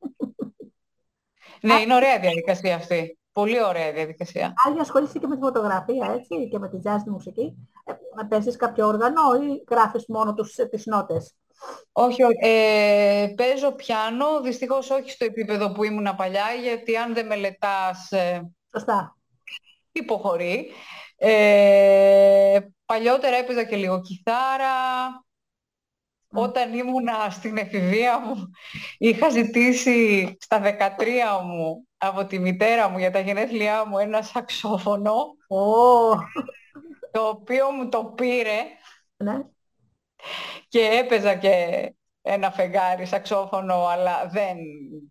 [1.61, 3.19] Ναι, είναι ωραία διαδικασία αυτή.
[3.33, 4.53] Πολύ ωραία διαδικασία.
[4.67, 7.55] Άλλη ασχολείσαι και με τη φωτογραφία, έτσι, και με τη jazz τη μουσική.
[7.85, 11.35] Ε, παίζεις κάποιο όργανο ή γράφεις μόνο τους, τις νότες;
[11.93, 12.39] Όχι, όχι.
[12.41, 18.51] Ε, παίζω πιάνο, δυστυχώς όχι στο επίπεδο που ήμουνα παλιά, γιατί αν δεν μελετάς ε,
[18.75, 19.17] Σωστά.
[19.93, 20.71] υποχωρεί.
[21.17, 24.75] Ε, παλιότερα έπαιζα και λίγο κιθάρα.
[26.31, 26.39] Μμ.
[26.39, 28.51] Όταν ήμουνα στην εφηβεία μου,
[28.99, 35.15] είχα ζητήσει στα 13 μου από τη μητέρα μου για τα γενέθλιά μου ένα σαξόφωνο,
[35.49, 35.59] Ω,
[37.13, 38.59] το οποίο μου το πήρε
[39.17, 39.43] ναι.
[40.69, 41.55] και έπαιζα και
[42.25, 44.57] ένα φεγγάρι σαξόφωνο, αλλά δεν,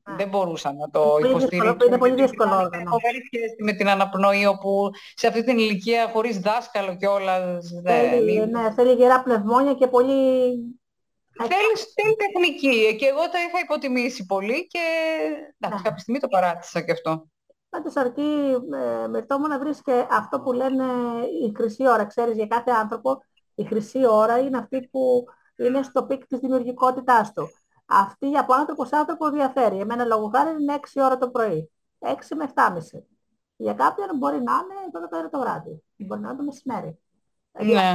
[0.03, 0.15] Α.
[0.15, 1.87] δεν μπορούσα να το Πολύ δύσκολο, υποστηρίξω.
[1.87, 2.89] είναι πολύ γιατί δύσκολο ήταν όργανο.
[2.89, 8.33] φοβερή σχέση με την αναπνοή, όπου σε αυτή την ηλικία χωρίς δάσκαλο κιόλας δεν Θέλει,
[8.33, 8.45] είναι.
[8.45, 10.13] ναι, θέλει γερά πνευμόνια και πολύ...
[11.43, 14.79] Θέλει, θέλει τεχνική και εγώ τα είχα υποτιμήσει πολύ και
[15.59, 15.81] εντάξει, Ναι.
[15.83, 17.25] κάποια στιγμή το παράτησα και αυτό.
[17.71, 20.83] Πάντως αρκεί ε, Μυρτώ μου να βρεις και αυτό που λένε
[21.43, 22.05] η χρυσή ώρα.
[22.05, 23.23] Ξέρεις, για κάθε άνθρωπο
[23.55, 27.47] η χρυσή ώρα είναι αυτή που είναι στο peak της δημιουργικότητάς του.
[27.85, 29.79] Αυτή από άνθρωπο σε άνθρωπο διαφέρει.
[29.79, 31.71] Εμένα λόγω χάρη είναι 6 ώρα το πρωί.
[31.99, 33.03] 6 με 7.30.
[33.55, 35.83] Για κάποιον μπορεί να είναι 12 ώρα το βράδυ.
[35.97, 36.99] Μπορεί να είναι το μεσημέρι.
[37.63, 37.93] Ναι.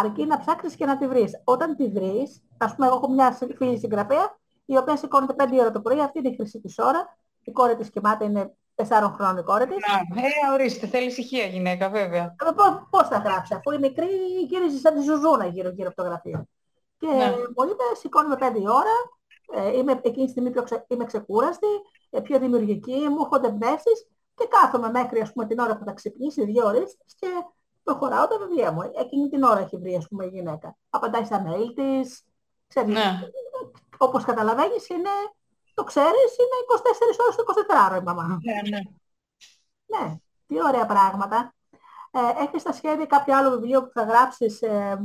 [0.00, 1.40] Αρκεί να ψάξεις και να τη βρεις.
[1.44, 5.58] Όταν τη βρεις, ας πούμε εγώ έχω μια συ- φίλη συγγραφέα η οποία σηκώνεται 5
[5.60, 7.16] ώρα το πρωί, αυτή είναι η χρυσή της ώρα.
[7.42, 9.76] Η κόρη της κοιμάται, είναι 4 χρόνων η κόρη της.
[9.88, 12.22] Να, ε, ορίστε, θέλει ησυχία γυναίκα βέβαια.
[12.22, 14.06] Ε, Πώς, πώς θα γράψει, αφού η μικρή
[14.48, 16.46] γύριζε σαν τη ζουζούνα γύρω-γύρω από το γραφείο.
[16.98, 17.26] Και Ναι.
[17.56, 18.96] μου είπε, σηκώνομαι 5 η ώρα,
[19.66, 21.66] ε, είμαι εκείνη τη στιγμή πιο ξε, είμαι ξεκούραστη,
[22.10, 25.92] ε, πιο δημιουργική, μου έρχονται εμπνεύσεις και κάθομαι μέχρι ας πούμε, την ώρα που θα
[25.92, 27.26] ξυπνήσει, δύο ώρες και
[27.82, 28.80] προχωράω τα βιβλία μου.
[29.00, 30.76] Εκείνη την ώρα έχει βρει ας πούμε, η γυναίκα.
[30.90, 32.22] Απαντάει στα mail της,
[32.68, 33.20] ξέρεις, Ναι.
[33.98, 35.10] όπως καταλαβαίνεις είναι,
[35.74, 38.38] το ξέρεις, είναι 24 ώρες το 24ωρο η μαμά.
[38.42, 38.80] Ναι, ναι.
[39.86, 40.14] Ναι,
[40.46, 41.54] τι ωραία πράγματα.
[42.10, 44.98] Ε, έχεις στα σχέδια κάποιο άλλο βιβλίο που θα γράψεις ε,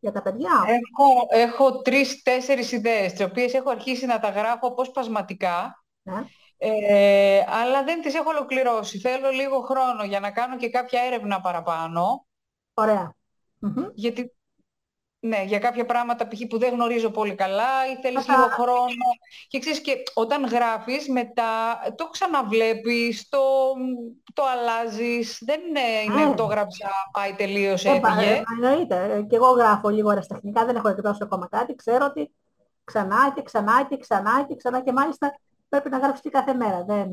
[0.00, 5.84] για τα παιδιά; Έχω, έχω τρεις-τέσσερις ιδέες, τις οποίες έχω αρχίσει να τα γράφω αποσπασματικά,
[6.02, 6.24] Ναι.
[6.56, 8.98] ε, αλλά δεν τις έχω ολοκληρώσει.
[8.98, 12.26] Θέλω λίγο χρόνο για να κάνω και κάποια έρευνα παραπάνω,
[12.74, 13.14] Ωραία.
[13.58, 13.86] Μμμ.
[13.94, 14.34] γιατί
[15.24, 16.40] ναι, για κάποια πράγματα π.χ.
[16.48, 19.06] που δεν γνωρίζω πολύ καλά ή θέλεις Αυτά- λίγο χρόνο.
[19.48, 23.38] Και ξέρεις και όταν γράφεις μετά το ξαναβλέπεις, το,
[24.34, 26.34] το αλλάζεις, δεν είναι, είναι Ναι.
[26.34, 28.30] το γράψα, πάει τελείωσε, Ε, πα- έφυγε.
[28.32, 29.12] ε, εννοείται.
[29.14, 31.74] Ε, Και εγώ γράφω λίγο αεραστεχνικά, δεν έχω εκδώσει ακόμα κάτι.
[31.74, 32.32] Ξέρω ότι
[32.84, 36.84] ξανά και ξανά και ξανά και ξανά και μάλιστα πρέπει να γράψεις και κάθε μέρα.
[36.84, 37.08] Δεν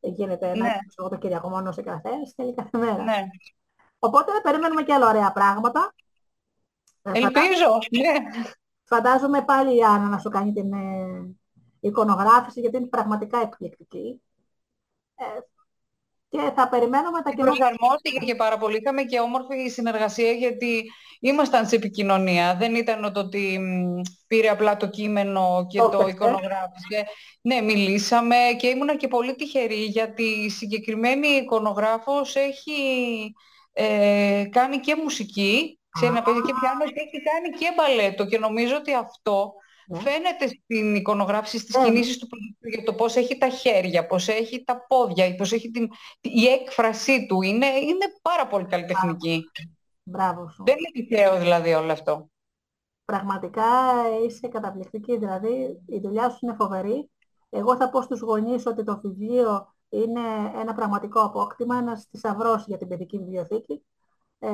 [0.00, 0.58] γίνεται να Ναι.
[0.68, 3.02] γράψω εγώ το Κυριακό μόνο σε καθένα, θέλει κάθε μέρα.
[3.02, 3.26] Ναι.
[3.98, 5.94] Οπότε περιμένουμε και άλλα ωραία πράγματα.
[7.02, 8.12] Ε, φαντάζομαι- Ελπίζω, ναι.
[8.84, 11.34] Φαντάζομαι πάλι η Άννα να σου κάνει την ε,
[11.80, 14.22] εικονογράφηση, γιατί είναι πραγματικά εκπληκτική.
[15.14, 15.24] Ε,
[16.28, 17.66] και θα περιμένουμε τα καινούργια.
[17.66, 18.76] Προσαρμόστηκε και πάρα πολύ.
[18.76, 20.84] Είχαμε και όμορφη συνεργασία γιατί
[21.20, 22.56] ήμασταν σε επικοινωνία.
[22.56, 26.14] Δεν ήταν το ότι μ, πήρε απλά το κείμενο και Το το έπαιξε.
[26.14, 27.06] εικονογράφησε.
[27.42, 32.72] Ναι, μιλήσαμε και ήμουνα και πολύ τυχερή γιατί η συγκεκριμένη εικονογράφος έχει
[33.72, 38.38] ε, κάνει και μουσική, ξέρει να παίζει και πιάνο και έχει κάνει και μπαλέτο και
[38.38, 39.52] νομίζω ότι αυτό
[39.86, 39.98] Ναι.
[39.98, 41.84] φαίνεται στην εικονογράφηση, στις Ναι.
[41.84, 45.70] κινήσεις του παιδιού για το πώς έχει τα χέρια, πώς έχει τα πόδια, πώς έχει
[45.70, 45.88] την,
[46.20, 47.42] η έκφρασή του.
[47.42, 49.44] Είναι, είναι πάρα πολύ καλλιτεχνική.
[50.02, 50.64] Μπράβο σου.
[50.66, 52.30] Δεν είναι τυχαίο δηλαδή όλο αυτό.
[53.04, 53.64] Πραγματικά
[54.26, 57.10] είσαι καταπληκτική, δηλαδή η δουλειά σου είναι φοβερή.
[57.50, 60.20] Εγώ θα πω στους γονείς ότι το βιβλίο είναι
[60.60, 63.82] ένα πραγματικό απόκτημα, ένας θησαυρός για την παιδική βιβλιοθήκη.
[64.38, 64.48] Ε,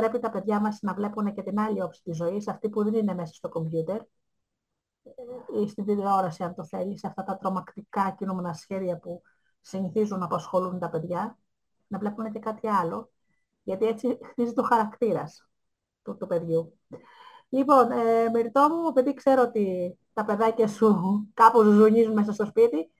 [0.00, 2.94] πρέπει τα παιδιά μας να βλέπουν και την άλλη όψη της ζωής, αυτή που δεν
[2.94, 4.00] είναι μέσα στο κομπιούτερ
[5.02, 9.22] ε, ή στην τηλεόραση αν το θέλεις, αυτά τα τρομακτικά κινούμενα σχέδια που
[9.60, 11.38] συνηθίζουν να απασχολούν τα παιδιά,
[11.86, 13.10] να βλέπουν και κάτι άλλο,
[13.62, 15.48] γιατί έτσι χτίζεται ο χαρακτήρας
[16.02, 16.78] του, του παιδιού.
[17.48, 20.96] Λοιπόν, ε, Μυρτώ μου, επειδή ξέρω ότι τα παιδάκια σου
[21.34, 22.90] κάπως ζουνίζουν μέσα στο σπίτι,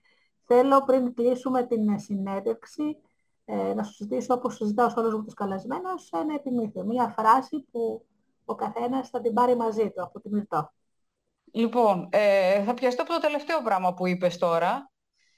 [0.45, 2.97] θέλω πριν κλείσουμε την συνέντευξη
[3.51, 7.65] ε, να σου ζητήσω, όπως συζητάω σε όλους μου τους καλεσμένους, ένα επιμήθειο, μία φράση
[7.71, 8.05] που
[8.45, 10.71] ο καθένας θα την πάρει μαζί του από τη Μυρτώ.
[11.51, 14.91] Λοιπόν, ε, θα πιαστώ από το τελευταίο πράγμα που είπες τώρα.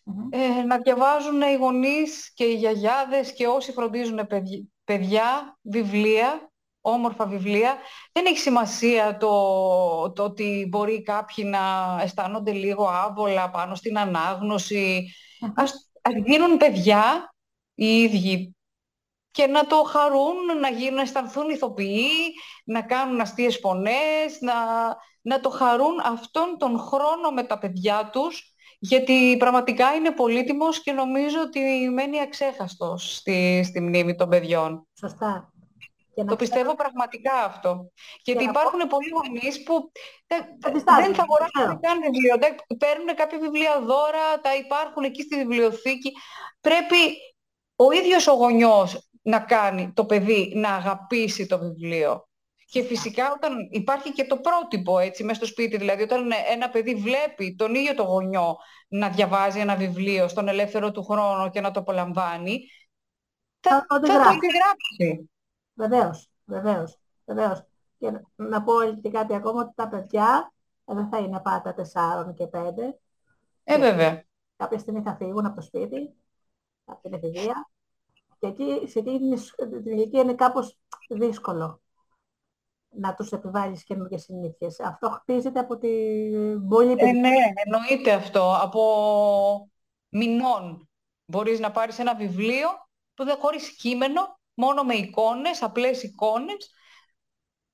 [0.03, 0.27] Μμμ.
[0.29, 6.51] Ε, να διαβάζουν οι γονείς και οι γιαγιάδες και όσοι φροντίζουν παιδι- παιδιά, βιβλία,
[6.81, 7.77] όμορφα βιβλία.
[8.11, 11.59] Δεν έχει σημασία το, το ότι μπορεί κάποιοι να
[12.01, 15.05] αισθάνονται λίγο άβολα πάνω στην ανάγνωση.
[15.39, 15.51] Μμμ.
[15.55, 17.32] Ας, ας γίνουν παιδιά
[17.75, 18.55] οι ίδιοι
[19.31, 22.07] και να το χαρούν, να γίνουν, να αισθανθούν ηθοποιοί,
[22.65, 24.53] να κάνουν αστείες φωνές, να,
[25.21, 30.91] να το χαρούν αυτόν τον χρόνο με τα παιδιά τους, γιατί πραγματικά είναι πολύτιμος και
[30.91, 31.59] νομίζω ότι
[31.93, 34.87] μένει αξέχαστος στη, στη μνήμη των παιδιών.
[34.99, 35.47] Σωστά.
[36.15, 37.91] Και να Το ξέρουν- πιστεύω πραγματικά αυτό.
[38.23, 39.91] Γιατί να υπάρχουν πολλοί γονείς που
[40.27, 41.79] δεν, Αντιστάζουν, δεν θα το αγοράσουν ξέρω.
[41.81, 42.35] καν βιβλίο.
[42.39, 46.11] Δεν- Παίρνουν κάποια βιβλία δώρα, τα υπάρχουν εκεί στη βιβλιοθήκη.
[46.61, 47.01] Πρέπει
[47.75, 52.27] ο ίδιος ο γονιός να κάνει το παιδί να αγαπήσει το βιβλίο.
[52.65, 56.95] Και φυσικά όταν υπάρχει και το πρότυπο έτσι μέσα στο σπίτι, δηλαδή όταν ένα παιδί
[56.95, 58.57] βλέπει τον ίδιο το γονιό
[58.87, 62.59] να διαβάζει ένα βιβλίο στον ελεύθερο του χρόνο και να το απολαμβάνει,
[63.59, 64.37] θα, Θα το θα το αντιγράψει.
[64.37, 65.29] αντιγράψει.
[65.73, 67.63] Βεβαίως, βεβαίως, βεβαίως.
[67.97, 70.53] Και να- να πω και κάτι ακόμα, ότι τα παιδιά
[70.85, 72.99] ε, δεν θα είναι πάντα 4 και 5.
[73.63, 74.23] Ε, βέβαια.
[74.55, 76.15] Κάποια στιγμή θα φύγουν από το σπίτι, από
[77.01, 77.69] την εφηβεία.
[78.39, 80.77] Και εκεί, σε εκείνη την ισ- την ηλικία είναι κάπως
[81.09, 81.81] δύσκολο
[82.89, 84.79] να τους επιβάλλεις καινούργιες συνήθειες.
[84.79, 87.17] Αυτό χτίζεται από την πολύ Ε, παιδική.
[87.19, 88.57] ναι, εννοείται αυτό.
[88.61, 88.81] Από
[90.09, 90.89] μηνών
[91.25, 92.67] μπορείς να πάρεις ένα βιβλίο
[93.13, 96.71] που δεν χωρίς κείμενο, μόνο με εικόνες, απλές εικόνες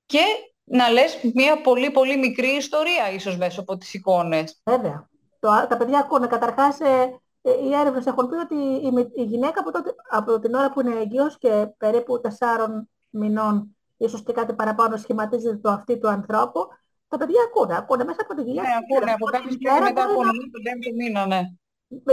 [0.06, 0.22] και
[0.64, 4.60] να λες μια πολύ πολύ μικρή ιστορία ίσως μέσα από τις εικόνες.
[4.64, 5.08] Βέβαια.
[5.38, 6.26] Το, τα παιδιά ακούνε.
[6.26, 8.54] Καταρχάς, ε, ε, οι έρευνες έχουν πει ότι
[8.86, 12.28] η, μη- η γυναίκα από, τότε, από την ώρα που είναι έγκυος και περίπου 4
[13.10, 16.60] μηνών, ίσως και κάτι παραπάνω, σχηματίζεται το αυτή του ανθρώπου,
[17.08, 17.76] τα παιδιά ακούνε.
[17.76, 18.68] Ακούνε μέσα από τη Ναι, γυναίκα.
[18.76, 21.40] ακούνε από κάποιο Η στιγμή μητέρα μετά μπορεί από να- τον πέμπτο μήνα, ναι.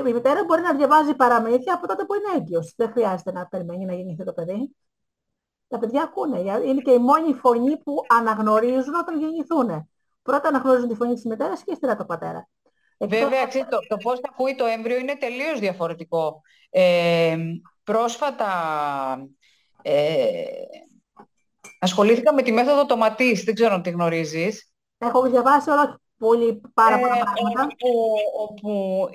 [0.09, 2.73] Η μητέρα μπορεί να διαβάζει παραμύθια από τότε που είναι έγκυος.
[2.78, 4.75] Δεν χρειάζεται να περιμένει να γεννηθεί το παιδί.
[5.67, 6.41] Τα παιδιά ακούνε.
[6.41, 9.89] για- Είναι και η μόνη φωνή που αναγνωρίζουν όταν γεννηθούν.
[10.21, 12.47] Πρώτα αναγνωρίζουν τη φωνή της μητέρας και ύστερα το πατέρα.
[12.98, 16.41] Εκτός- Βέβαια, ξέρεις, το, το πώς θα ακούει το έμβριο είναι τελείως διαφορετικό.
[16.70, 17.38] Ε,
[17.84, 18.48] πρόσφατα
[19.82, 20.43] ε,
[21.80, 24.72] ασχολήθηκα με τη μέθοδο τοματής, δεν ξέρω αν τη γνωρίζεις.
[24.98, 27.64] Έχω διαβάσει όλα πολύ πάρα πολλά Ε, πράγματα.
[27.64, 29.10] όπου, όπου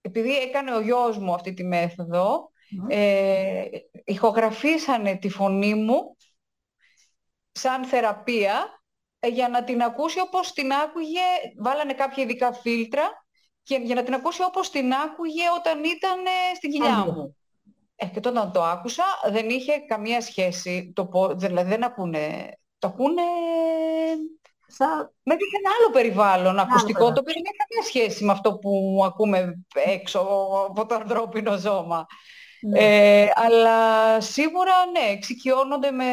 [0.00, 2.86] επειδή έκανε ο γιος μου αυτή τη μέθοδο, Μμμ.
[2.88, 3.64] ε,
[4.04, 6.16] ηχογραφήσανε τη φωνή μου
[7.52, 8.77] σαν θεραπεία ε,
[9.26, 11.20] για να την ακούσει όπως την άκουγε,
[11.58, 13.26] βάλανε κάποια ειδικά φίλτρα
[13.62, 17.12] και για να την ακούσει όπως την άκουγε όταν ήταν ε, στην κοιλιά Έγκυο.
[17.12, 17.36] μου.
[17.96, 22.56] Ε, και τότε όταν το άκουσα δεν είχε καμία σχέση, το, πο- δηλαδή δεν ακούνε,
[22.78, 23.22] το ακούνε
[24.66, 25.14] Σαν...
[25.22, 27.14] με ένα άλλο περιβάλλον ακουστικό, περιβάλλον.
[27.14, 30.18] το οποίο δεν έχει καμία σχέση με αυτό που ακούμε έξω
[30.68, 32.06] από το ανθρώπινο ζώμα.
[32.60, 32.78] ναι.
[32.80, 36.04] Ε, αλλά σίγουρα ναι, εξοικειώνονται με,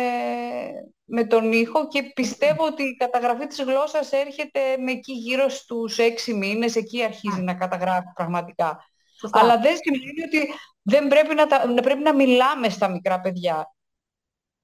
[1.05, 5.97] με τον ήχο και πιστεύω ότι η καταγραφή της γλώσσας έρχεται με εκεί γύρω στους
[5.97, 8.85] έξι μήνες, εκεί αρχίζει να καταγράφει πραγματικά.
[9.19, 9.39] Σωστά.
[9.39, 13.75] Αλλά δεν σημαίνει ότι δεν πρέπει να, τα, να πρέπει να μιλάμε στα μικρά παιδιά.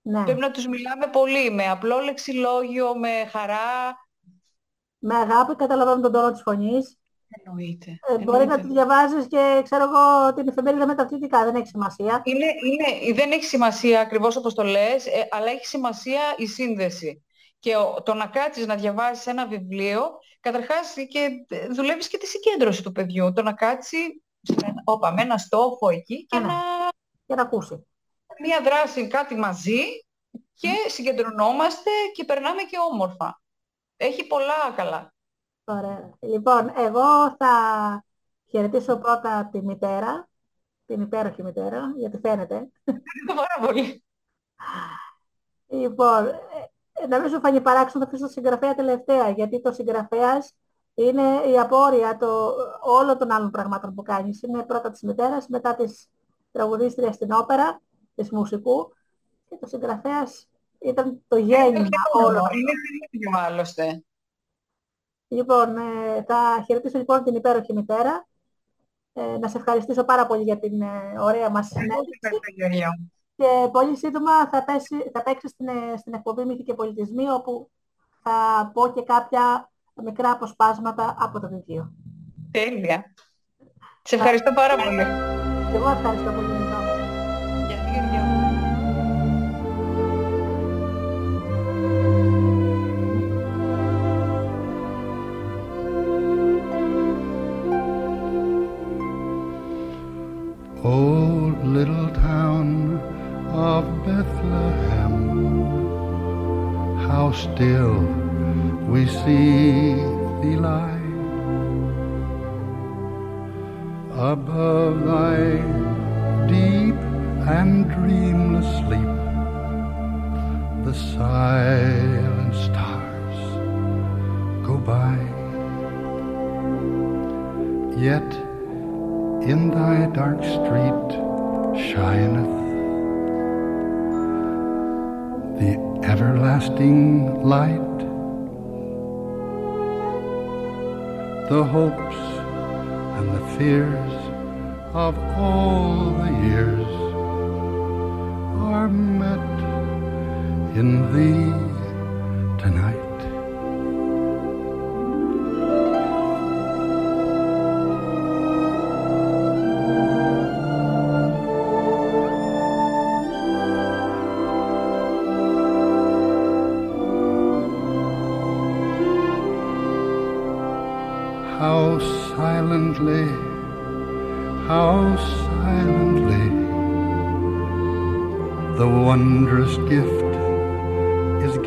[0.01, 0.23] Ναι.
[0.23, 3.95] Πρέπει να τους μιλάμε πολύ, με απλό λεξιλόγιο, με χαρά.
[4.97, 7.00] Με αγάπη καταλαβαίνω τον τόνο της φωνής.
[7.43, 7.99] Εννοείται.
[8.09, 12.21] Ε, μπορεί να τη διαβάζεις και ξέρω εγώ την εφημερίδα μεταθλιπτικά, δεν έχει σημασία.
[12.23, 17.23] Είναι, είναι, δεν έχει σημασία ακριβώς όπως το λες, ε, αλλά έχει σημασία η σύνδεση.
[17.59, 20.01] Και ο- το να κάτσεις να διαβάσεις ένα βιβλίο,
[20.39, 23.33] καταρχάς και ε, δουλεύεις και τη συγκέντρωση του παιδιού.
[23.33, 26.51] Το να κάτσει σε ένα- όπα, με ένα στόχο εκεί και Ναι, ναι.
[26.51, 26.59] να
[27.25, 27.85] Για να ακούσει.
[28.41, 29.81] μία δράση κάτι μαζί
[30.53, 33.41] και συγκεντρωνόμαστε και περνάμε και όμορφα.
[33.97, 35.13] Έχει πολλά καλά.
[35.63, 36.09] Ωραία.
[36.19, 37.53] Λοιπόν, εγώ θα
[38.49, 40.29] χαιρετήσω πρώτα τη μητέρα,
[40.85, 42.69] την υπέροχη μητέρα, γιατί φαίνεται.
[43.35, 44.03] Πάρα πολύ.
[45.67, 46.27] Λοιπόν,
[46.93, 50.55] ε, να μην σου φανεί παράξενο, θα αφήσω το συγγραφέα τελευταία, γιατί το συγγραφέας
[50.93, 54.41] είναι η απόρρια το, όλων των άλλων πραγμάτων που κάνεις.
[54.41, 56.09] Είναι πρώτα της μητέρας, μετά της
[56.51, 57.81] τραγουδίστριας στην όπερα,
[58.15, 58.93] της μουσικού,
[59.49, 60.47] και το συγγραφέας
[60.79, 62.43] ήταν το γέννημα όλων.
[62.51, 62.71] Είναι
[63.09, 64.03] φίλιο άλλωστε.
[65.31, 68.27] Λοιπόν, ε, θα χαιρετήσω λοιπόν την υπέροχη μητέρα.
[69.13, 70.87] Ε, να σε ευχαριστήσω πάρα πολύ για την ε,
[71.19, 72.19] ωραία μας συνέντευξη.
[72.21, 72.99] Ευχαριστώ, Γεωργία.
[73.35, 77.69] Και πολύ σύντομα θα, πέσει, θα παίξει στην, ε, στην εκπομπή Μύθοι και Πολιτισμοί, όπου
[78.23, 79.71] θα πω και κάποια
[80.03, 81.93] μικρά αποσπάσματα από το βιβλίο.
[82.51, 83.13] Τέλεια.
[84.03, 85.03] Σε ευχαριστώ πάρα πολύ.
[85.71, 86.60] Και εγώ ευχαριστώ πολύ.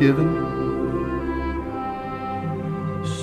[0.05, 0.31] Given.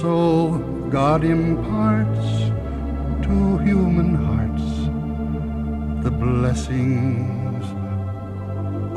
[0.00, 0.58] So
[0.90, 2.26] God imparts
[3.26, 4.66] to human hearts
[6.02, 7.64] the blessings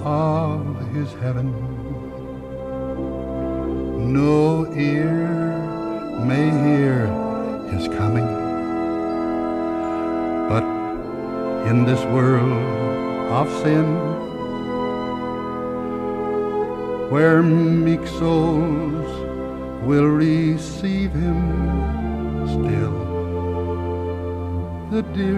[0.04, 0.60] of
[0.96, 1.48] his heaven.
[4.20, 5.28] No ear
[6.32, 6.96] may hear
[7.72, 8.30] his coming,
[10.50, 10.66] but
[11.70, 12.66] in this world
[13.40, 13.95] of sin,
[24.96, 25.35] the deal.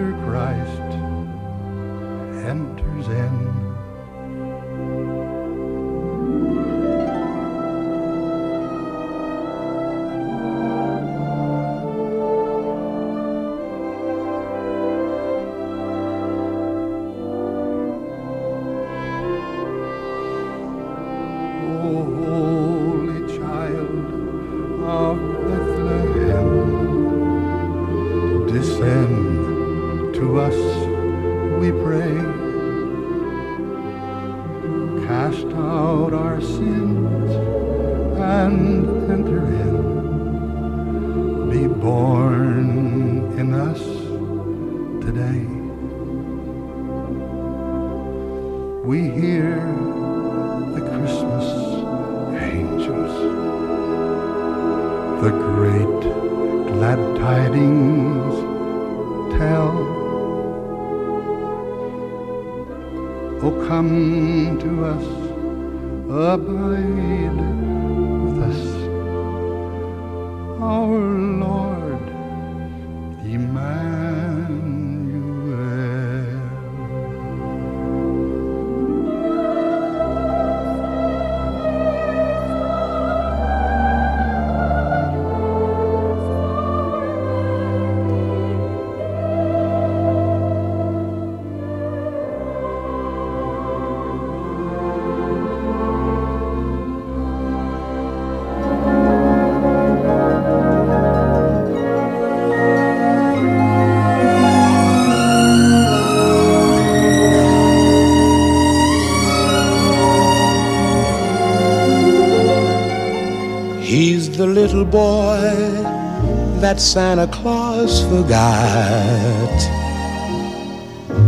[114.78, 119.58] Little boy that Santa Claus forgot.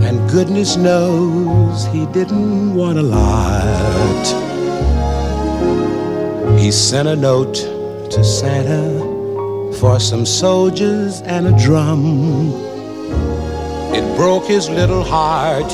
[0.04, 4.26] And goodness knows he didn't want a lot.
[6.60, 7.54] He sent a note
[8.10, 9.00] to Santa
[9.80, 12.52] for some soldiers and a drum.
[13.92, 15.72] It broke his little heart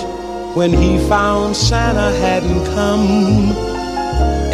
[0.57, 3.76] when he found Santa hadn't come.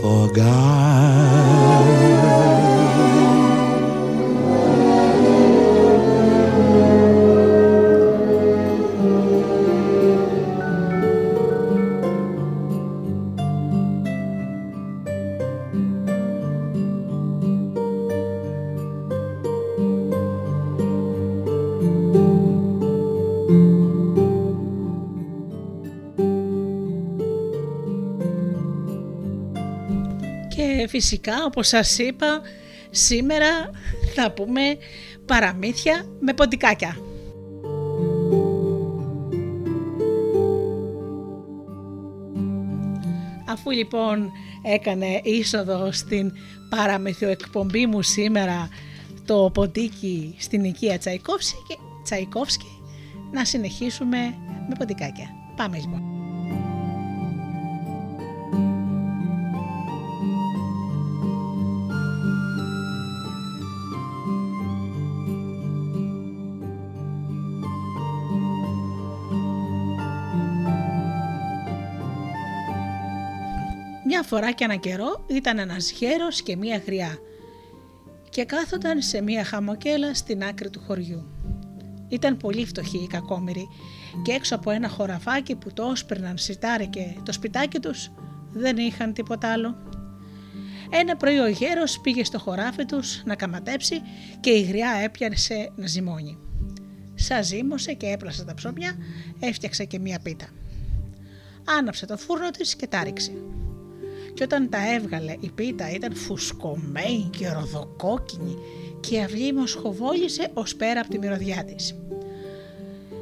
[0.00, 0.40] Και
[31.00, 32.40] φυσικά όπως σας είπα
[32.90, 33.70] σήμερα
[34.14, 34.76] θα πούμε
[35.26, 36.96] παραμύθια με ποντικάκια.
[43.46, 44.30] Αφού λοιπόν
[44.62, 46.32] έκανε είσοδο στην
[46.68, 48.68] παραμυθιοεκπομπή μου σήμερα
[49.24, 52.82] το ποντίκι στην οικία Τσαϊκόφσκι, Τσαϊκόφσκι
[53.32, 54.18] να συνεχίσουμε
[54.68, 55.28] με ποντικάκια.
[55.56, 56.19] Πάμε λοιπόν.
[74.20, 77.18] Μια φορά και ένα καιρό ήταν ένας γέρος και μία γριά
[78.28, 81.26] και κάθονταν σε μία χαμοκέλα στην άκρη του χωριού.
[82.08, 83.68] Ήταν πολύ φτωχοί οι κακόμοιροι
[84.22, 88.10] και έξω από ένα χωραφάκι που το όσπερναν σιτάρι και το σπιτάκι τους
[88.52, 89.76] δεν είχαν τίποτα άλλο.
[90.90, 94.02] Ένα πρωί ο γέρος πήγε στο χωράφι τους να καματέψει
[94.40, 96.38] και η γριά έπιασε να ζυμώνει.
[97.14, 98.96] Σας ζύμωσε και έπλασε τα ψωμιά,
[99.40, 100.46] έφτιαξε και μία πίτα.
[101.78, 103.32] Άναψε το φούρνο της και τα ρίξε
[104.34, 108.56] και όταν τα έβγαλε η πίτα ήταν φουσκωμένη και ροδοκόκκινη
[109.00, 111.94] και η αυλή μοσχοβόλησε ως πέρα από τη μυρωδιά της.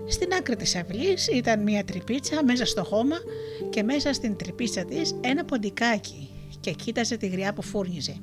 [0.09, 3.17] Στην άκρη της αυλής ήταν μια τρυπίτσα μέσα στο χώμα
[3.71, 6.31] και μέσα στην τρυπίτσα της ένα ποντικάκι
[6.61, 8.17] και κοίταζε τη γριά που φούρνιζε.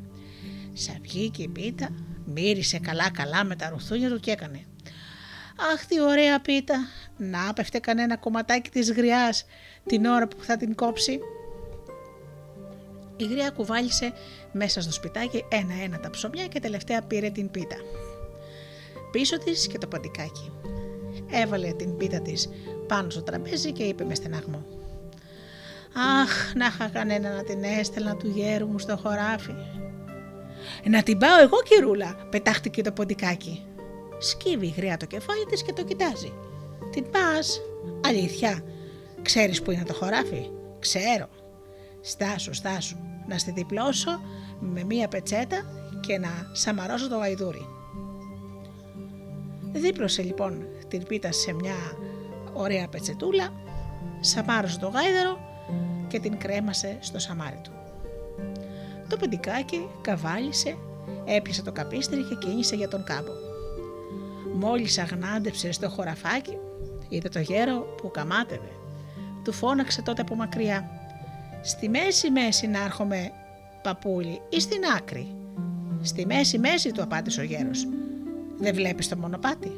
[0.74, 1.90] Σα βγήκε η πίτα,
[2.26, 4.66] μύρισε καλά καλά με τα ρουθούνια του και έκανε.
[5.74, 9.46] Αχ τι ωραία πίτα, να πέφτε κανένα κομματάκι της γριάς
[9.86, 11.20] την ώρα που θα την κόψει.
[13.18, 14.14] Η γριά κουβάλισε
[14.52, 17.76] μέσα στο σπιτάκι ένα-ένα τα ψωμιά και τελευταία πήρε την πίτα.
[19.12, 20.52] Πίσω της και το ποντικάκι.
[21.32, 22.50] Έβαλε την πίτα της
[22.88, 24.66] πάνω στο τραπέζι και είπε με στεναγμό.
[26.22, 29.54] Αχ, να είχα κανένα να την έστελνα του γέρου μου στο χωράφι.
[30.84, 33.66] Να την πάω εγώ κυρούλα, πετάχτηκε το ποντικάκι.
[34.18, 36.34] Σκύβει η γριά το κεφάλι της και το κοιτάζει.
[36.92, 37.62] Την πας,
[38.06, 38.64] αλήθεια,
[39.22, 40.50] ξέρεις που είναι το χωράφι;
[40.80, 41.30] Ξέρω,
[42.06, 42.98] Στάσου, στάσου,
[43.28, 44.22] να στη διπλώσω
[44.60, 45.62] με μία πετσέτα
[46.00, 47.68] και να σαμαρώσω το γαϊδούρι.
[49.72, 51.76] Δίπλωσε λοιπόν την πίτα σε μια
[52.54, 53.54] ωραία πετσετούλα,
[54.20, 55.40] σαμάρωσε το γάιδαρο
[56.08, 57.72] και την κρέμασε στο σαμάρι του.
[59.10, 60.78] Το πεντικάκι καβάλισε,
[61.26, 63.32] έπιασε το καπίστρι και κίνησε για τον κάμπο.
[64.54, 66.58] Μόλις αγνάντεψε στο χωραφάκι,
[67.10, 68.72] είδε το γέρο που καμάτευε.
[69.44, 70.95] Του φώναξε τότε από μακριά.
[71.66, 73.32] «Στη μέση μέση να έρχομαι,
[73.84, 75.36] παππούλι, ή στην άκρη».
[76.02, 77.88] «Στη μέση μέση» του απάντησε ο γέρος.
[78.58, 79.72] «Δεν βλέπεις το μονοπάτι»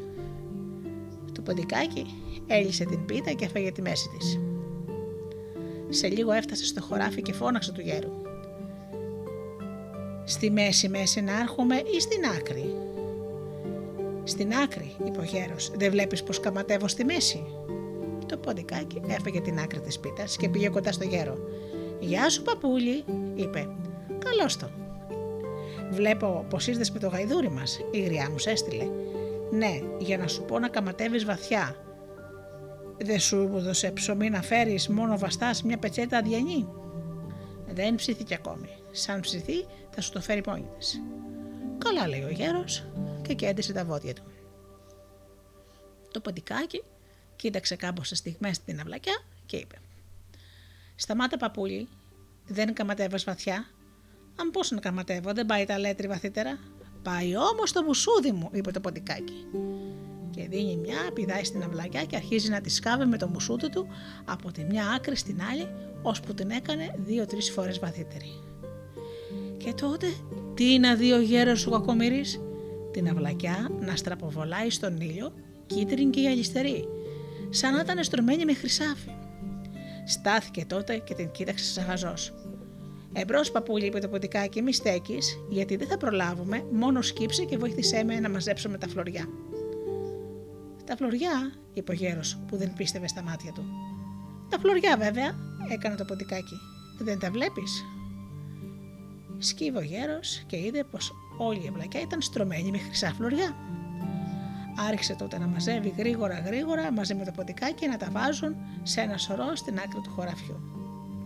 [1.38, 2.06] το ποντικάκι
[2.48, 4.40] έλυσε την πίτα και έφαγε τη μέση της.
[5.90, 8.12] Σε λίγο έφτασε στο χωράφι και φώναξε του γέρου.
[10.24, 12.76] Στη μέση μέση να έρχομαι ή στην άκρη;
[14.24, 17.44] Στην άκρη, είπε ο γέρος, δεν βλέπεις πως καματεύω στη μέση;
[18.26, 21.38] Το ποντικάκι έφαγε την άκρη της πίτας και πήγε κοντά στο γέρο.
[22.00, 23.04] «Γεια σου παππούλι»,
[23.36, 23.68] είπε.
[24.20, 24.70] «Καλώς το».
[25.92, 28.88] «Βλέπω πως ήρθες με το γαϊδούρι μας», η γριά μου έστειλε.
[29.52, 31.76] Ναι, για να σου πω να καματεύεις βαθιά.
[32.98, 36.68] Δεν σου έδωσε ψωμί να φέρεις μόνο βαστάς μια πετσέτα αδιανή.
[37.68, 38.70] Δεν ψήθηκε ακόμη.
[38.92, 41.02] Σαν ψηθεί θα σου το φέρει μόνη της.
[41.78, 42.86] Καλά λέει ο γέρος
[43.22, 44.24] και κέντησε τα βόδια του.
[46.12, 46.84] Το ποντικάκι
[47.36, 49.76] κοίταξε κάμποσε στιγμές την αυλακιά και είπε
[51.00, 51.88] «Σταμάτα παππούλι,
[52.48, 53.66] δεν καματεύεις βαθιά.
[54.36, 56.60] Αν πώς να καματεύω, δεν πάει τα λέτρη βαθύτερα.
[57.04, 59.46] Πάει όμως το μουσούδι μου, είπε το ποντικάκι.
[60.32, 63.88] Και δίνει μια, πηδάει στην αυλακιά και αρχίζει να τη σκάβει με το μουσούδι του
[64.26, 65.68] από τη μια άκρη στην άλλη,
[66.02, 68.44] ώσπου την έκανε δύο-τρεις φορές βαθύτερη.
[69.58, 70.08] Και τότε,
[70.54, 72.24] τι να δει ο γέρος ο κακομοίρη,
[72.92, 75.34] την αυλακιά να στραποβολάει στον ήλιο,
[75.66, 76.88] κίτρινη και γυαλιστερή,
[77.50, 79.17] σαν να ήταν στρωμένη με χρυσάφι.
[80.08, 82.34] Στάθηκε τότε και την κοίταξε σαφαζός.
[83.14, 88.04] Εμπρός, παππούλι, είπε το ποτικάκι, μη στέκεις, γιατί δεν θα προλάβουμε, μόνο σκύψε και βοήθησέ
[88.04, 89.26] με να μαζέψουμε τα φλωριά.
[90.86, 93.66] Τα φλωριά, είπε ο γέρος, που δεν πίστευε στα μάτια του.
[94.50, 95.36] Τα φλωριά, βέβαια,
[95.70, 96.56] έκανε το ποτικάκι.
[97.00, 97.84] Δεν τα βλέπεις;
[99.38, 103.56] Σκύβε ο γέρος και είδε πως όλη η ευλακιά ήταν στρωμένη με χρυσά φλωριά.
[104.80, 109.18] Άρχισε τότε να μαζεύει γρήγορα γρήγορα μαζί με το ποτικάκι να τα βάζουν σε ένα
[109.18, 110.60] σωρό στην άκρη του χωραφιού.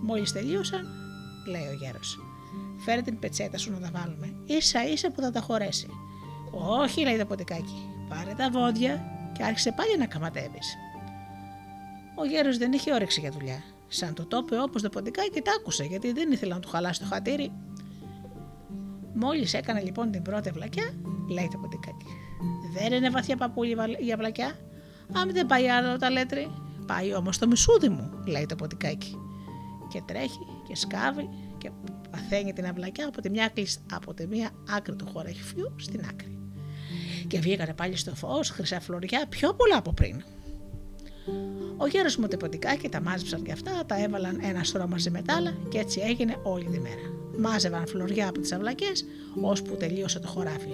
[0.02, 0.88] Μόλις τελείωσαν,
[1.48, 2.20] λέει ο γέρος.
[2.86, 4.34] Φέρε την πετσέτα σου να τα βάλουμε.
[4.60, 5.88] σα ίσα που θα τα χωρέσει.
[6.52, 7.90] Όχι, λέει το ποτικάκι.
[8.10, 10.76] Πάρε τα βόδια και άρχισε πάλι να καματεύεις.
[12.16, 13.64] Ο γέρος δεν είχε όρεξη για δουλειά.
[13.88, 17.06] Σαν το τόπε όπως το ποτικάκι τα άκουσε, γιατί δεν ήθελα να του χαλάσει το
[17.06, 17.52] χατήρι.
[19.14, 20.94] Μόλις έκανε λοιπόν την πρώτη βλακιά,
[21.30, 22.06] λέει το ποτικάκι.
[22.74, 24.60] Δεν είναι βαθιά παππούλη για βλακιά.
[25.14, 26.52] Αν δεν πάει άλλο τα λέτρη,
[26.86, 29.16] πάει όμως το μισούδι μου, λέει το ποτικάκι
[29.92, 31.72] και τρέχει και σκάβει και
[32.12, 33.54] παθαίνει την αυλακιά από τη μια,
[33.92, 36.40] από τη μία άκρη του χωρεφιού στην άκρη.
[37.28, 40.24] Και βγήκανε πάλι στο φως χρυσά φλωριά πιο πολλά από πριν.
[41.78, 42.28] Ο γέρος μου
[42.82, 46.02] και τα μάζεψαν και αυτά, τα έβαλαν ένα στρώμα μαζί με τα άλλα και έτσι
[46.04, 47.02] έγινε όλη τη μέρα.
[47.38, 49.06] Μάζευαν φλωριά από τις αυλακές
[49.42, 50.74] ώσπου τελείωσε το χωράφι.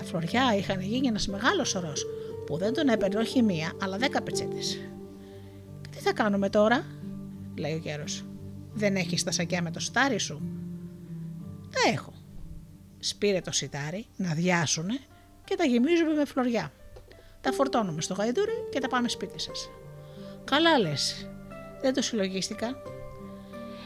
[0.00, 2.06] Τα φλωριά είχαν γίνει ένας μεγάλος σωρός
[2.46, 4.78] που δεν τον έπαιρνε όχι μία αλλά δέκα πετσέτες.
[5.90, 6.84] τι θα κάνουμε τώρα,
[7.56, 8.24] λέει ο γέρος.
[8.72, 10.42] Δεν έχεις τα σακιά με το σιτάρι σου;
[11.70, 12.12] Τα έχω.
[12.98, 14.98] Σπήρε το σιτάρι να διάσουνε
[15.44, 16.72] και τα γεμίζουμε με φλωριά.
[17.40, 19.70] Τα φορτώνουμε στο γαϊδούρι και τα πάμε σπίτι σας.
[20.44, 21.30] Καλά λες.
[21.80, 22.82] Δεν το συλλογίστηκα.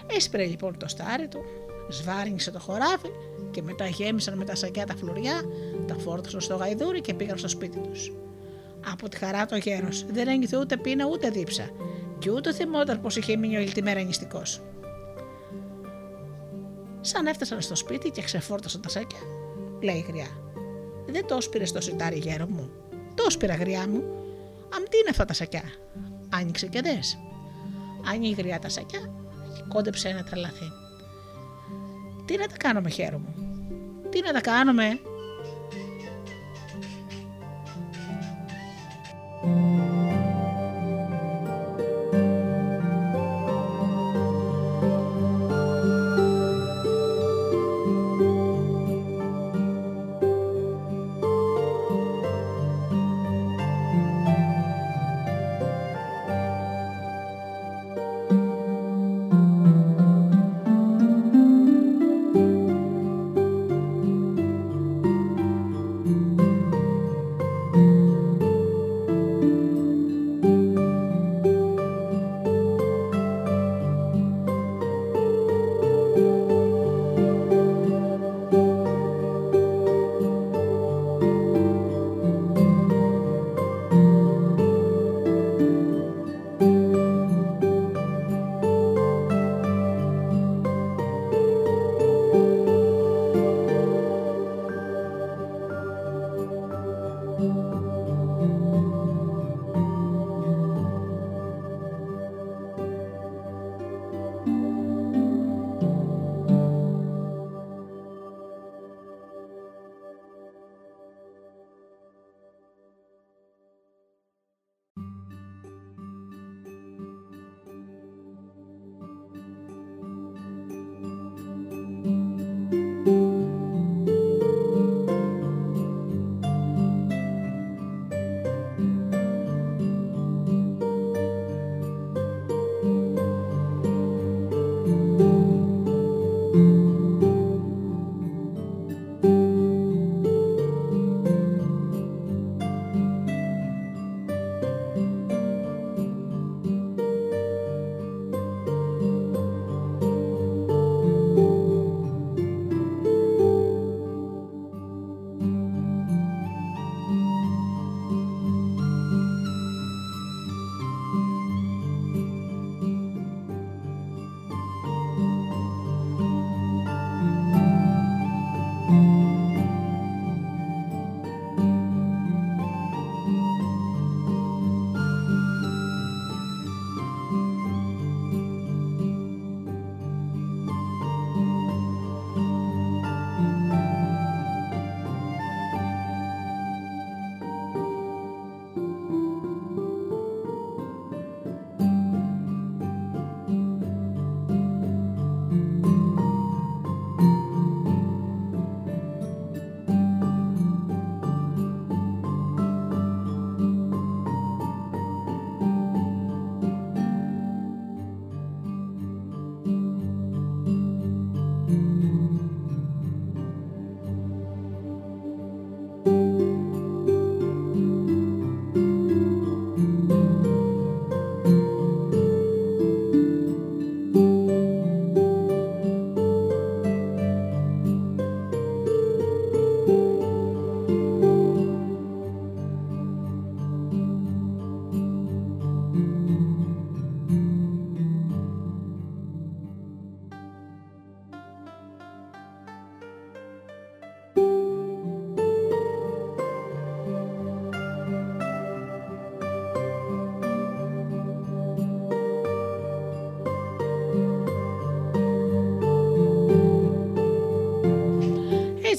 [0.07, 1.45] Έσπρε λοιπόν το στάρι του,
[1.89, 3.09] σβάρινγσε το χωράφι
[3.51, 5.43] και μετά γέμισαν με τα σακιά τα φλουριά,
[5.87, 8.13] τα φόρτωσαν στο γαϊδούρι και πήγαν στο σπίτι τους.
[8.93, 11.71] Από τη χαρά το γέρος δεν ένιωθε ούτε πείνα ούτε δίψα
[12.19, 14.63] και ούτε θυμόταν πως είχε μείνει όλη τη μέρα νηστικός.
[17.01, 19.19] Σαν έφτασαν στο σπίτι και ξεφόρτωσαν τα σάκια,
[19.83, 20.27] λέει η γριά.
[21.07, 22.71] Δεν τος έσπηρε στο σιτάρι, γέρο μου.
[23.15, 24.03] Τος έσπηρα, γριά μου.
[24.75, 25.63] Αμ, τι είναι αυτά τα σακιά.
[26.29, 27.19] Άνοιξε και δες.
[28.07, 29.01] Άνοιγε η γριά τα σακιά
[29.55, 30.84] και κόντεψε ένα τρελαθή.
[32.25, 33.35] Τι να τα κάνουμε, χέρι μου;
[34.11, 34.99] Τι να τα κάνουμε;
[39.47, 40.24] Thank.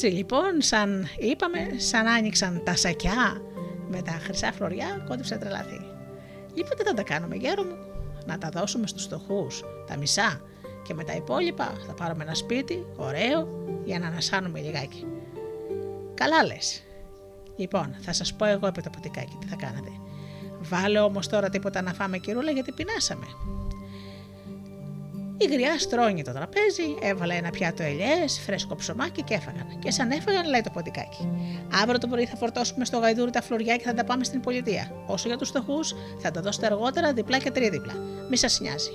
[0.06, 3.42] Έτσι λοιπόν, σαν είπαμε, σαν άνοιξαν τα σακιά
[3.90, 5.80] με τα χρυσά φλωριά, κόντυψε να τρελαθεί.
[6.54, 7.76] Λοιπόν, τι θα τα κάνουμε, γέρο μου,
[8.26, 10.42] να τα δώσουμε στους φτωχούς, τα μισά,
[10.84, 13.48] και με τα υπόλοιπα θα πάρουμε ένα σπίτι, ωραίο,
[13.86, 15.06] για να ανασάνουμε λιγάκι.
[16.14, 16.84] Καλά λες.
[17.56, 19.90] Λοιπόν, θα σας πω εγώ επί το ποτικάκι τι θα κάνετε.
[20.60, 23.26] Βάλε όμως τώρα τίποτα να φάμε κυρούλα γιατί πεινάσαμε.
[25.38, 29.80] Η γριά στρώνει το τραπέζι, έβαλε ένα πιάτο ελιές, φρέσκο ψωμάκι και έφαγαν.
[29.80, 31.30] Και σαν έφαγαν, λέει το ποντικάκι.
[31.82, 34.92] Αύριο το πρωί θα φορτώσουμε στο γαϊδούρι τα φλουριά και θα τα πάμε στην πολιτεία.
[35.08, 35.80] Όσο για τους φτωχού,
[36.22, 37.94] θα τα δώσετε αργότερα διπλά και τρίδιπλα.
[38.30, 38.92] Μη σας νοιάζει.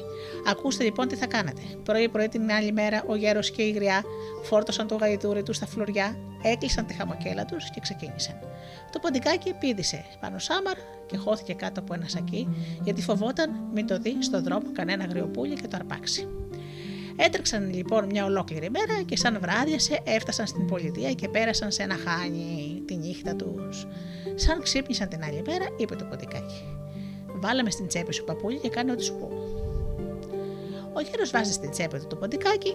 [0.47, 1.61] Ακούστε λοιπόν τι θα κάνετε.
[1.85, 4.03] Πρωί-πρωί την άλλη μέρα ο γέρος και η γριά
[4.43, 8.39] φόρτωσαν το γαϊδούρι τους στα φλουριά, έκλεισαν τη χαμοκέλα τους και ξεκίνησαν.
[8.93, 10.77] Το ποντικάκι πήδησε πάνω σάμαρ
[11.07, 12.49] και χώθηκε κάτω από ένα σακί,
[12.83, 16.29] γιατί φοβόταν μην το δει στον δρόμο κανένα γριοπούλι και το αρπάξει.
[17.17, 21.97] Έτρεξαν λοιπόν μια ολόκληρη μέρα και σαν βράδιασε έφτασαν στην πολιτεία και πέρασαν σε ένα
[22.07, 23.87] χάνι τη νύχτα τους.
[24.35, 26.65] Σαν ξύπνησαν την άλλη μέρα, είπε το ποντικάκι.
[27.27, 29.29] Βάλαμε στην τσέπη σου παππούλι και κάνε ό,τι σου πω.
[30.93, 32.73] Ο γέρος βάζει στην τσέπη του το ποντικάκι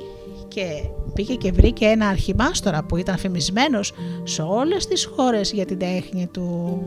[0.47, 3.79] και πήγε και βρήκε ένα αρχιμάστορα που ήταν φημισμένο
[4.23, 6.81] σε όλες τις χώρες για την τέχνη του.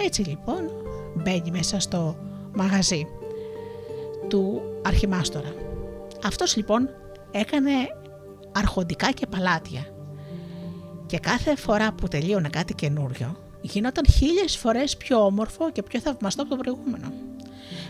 [0.00, 0.70] Έτσι λοιπόν
[1.14, 2.16] μπαίνει μέσα στο
[2.54, 3.06] μαγαζί
[4.28, 5.52] του αρχιμάστορα.
[6.24, 6.88] Αυτός λοιπόν
[7.30, 7.70] έκανε
[8.52, 9.86] αρχοντικά και παλάτια
[11.06, 16.42] και κάθε φορά που τελείωνε κάτι καινούριο γινόταν χίλιες φορές πιο όμορφο και πιο θαυμαστό
[16.42, 17.12] από το προηγούμενο.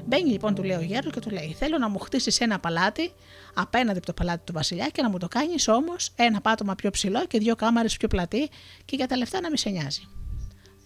[0.08, 3.12] Μπαίνει λοιπόν, του λέει ο γέρος και του λέει: Θέλω να μου χτίσεις ένα παλάτι
[3.54, 6.90] απέναντι από το παλάτι του Βασιλιά και να μου το κάνεις όμως ένα πάτωμα πιο
[6.90, 8.48] ψηλό και δύο κάμαρες πιο πλατή
[8.84, 10.08] και για τα λεφτά να μη σε νοιάζει.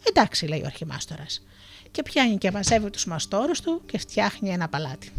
[0.08, 1.26] Εντάξει, λέει ο αρχιμάστορα.
[1.90, 5.12] Και πιάνει και μαζεύει τους μαστόρους του και φτιάχνει ένα παλάτι.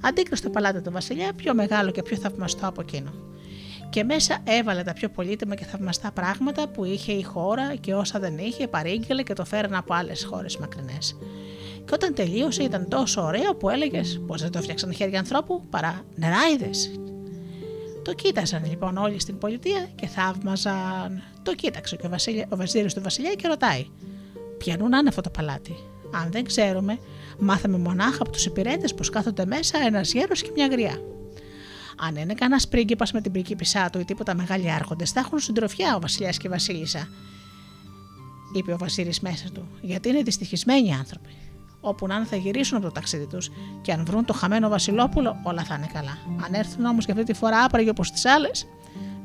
[0.00, 3.14] Αντίκρισε το παλάτι του Βασιλιά πιο μεγάλο και πιο θαυμαστό από εκείνο.
[3.90, 8.18] Και μέσα έβαλε τα πιο πολύτιμα και θαυμαστά πράγματα που είχε η χώρα και όσα
[8.18, 11.16] δεν είχε παρήγγελε και το φέρνει από άλλες χώρες μακρινές.
[11.86, 16.02] Και όταν τελείωσε ήταν τόσο ωραίο που έλεγες πω δεν το φτιάξαν χέρια ανθρώπου παρά
[16.14, 16.90] νεράιδες.
[18.02, 21.22] Το κοίταζαν λοιπόν όλοι στην πολιτεία και θαύμαζαν.
[21.42, 23.86] Το κοίταξε και ο, βασίλεια, ο βαζίρης του βασιλιά και ρωτάει:
[24.58, 25.74] Ποιανού να είναι αυτό το παλάτι;
[26.14, 26.98] Αν δεν ξέρουμε,
[27.38, 31.00] μάθαμε μονάχα από τους υπηρέτες πως κάθονται μέσα ένας γέρος και μια γριά.
[31.98, 35.96] Αν είναι κανένας πρίγκιπας με την πριγκίπισά του ή τίποτα μεγάλοι άρχοντες, θα έχουν συντροφιά
[35.96, 37.08] ο βασιλιάς και η βασίλισσα,
[38.54, 41.28] είπε ο Βασίλης μέσα του, γιατί είναι δυστυχισμένοι άνθρωποι.
[41.80, 43.50] Όπου να είναι θα γυρίσουν από το ταξίδι τους
[43.82, 46.18] και αν βρουν το χαμένο Βασιλόπουλο, όλα θα είναι καλά.
[46.44, 48.66] Αν έρθουν όμως και αυτή τη φορά άπραγοι όπως τις άλλες,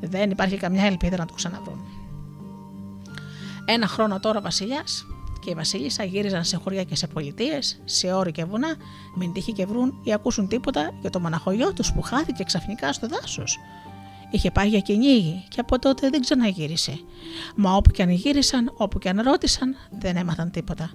[0.02, 1.86] δεν υπάρχει καμιά ελπίδα να το ξαναβρούν.
[3.66, 5.06] Ένα χρόνο τώρα ο Βασιλιάς
[5.42, 8.76] και η Βασίλισσα γύριζαν σε χωριά και σε πολιτείες, σε όρη και βουνά,
[9.16, 13.08] μην τύχει και βρουν ή ακούσουν τίποτα για το μοναχογιό τους που χάθηκε ξαφνικά στο
[13.08, 13.60] δάσος.
[14.32, 17.00] Είχε πάει για κυνήγι και από τότε δεν ξαναγύρισε.
[17.56, 20.92] Μα όπου και αν γύρισαν, όπου και αν ρώτησαν, δεν έμαθαν τίποτα.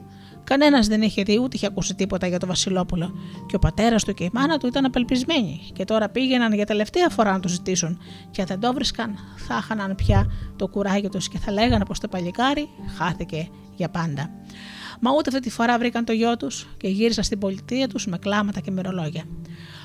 [0.47, 3.15] Κανένας δεν είχε δει ούτε είχε ακούσει τίποτα για το Βασιλόπουλο.
[3.47, 5.61] Και ο πατέρας του και η μάνα του ήταν απελπισμένοι.
[5.73, 7.99] Και τώρα πήγαιναν για τελευταία φορά να το ζητήσουν.
[8.31, 12.01] Και αν δεν το βρίσκαν, θα χάναν πια το κουράγιο τους και θα λέγανε πως
[12.01, 12.69] το παλικάρι
[12.99, 14.31] χάθηκε για πάντα.
[15.01, 18.19] Μα ούτε αυτή τη φορά βρήκαν το γιο τους και γύρισαν στην πολιτεία τους με
[18.19, 19.25] κλάματα και μυρολόγια.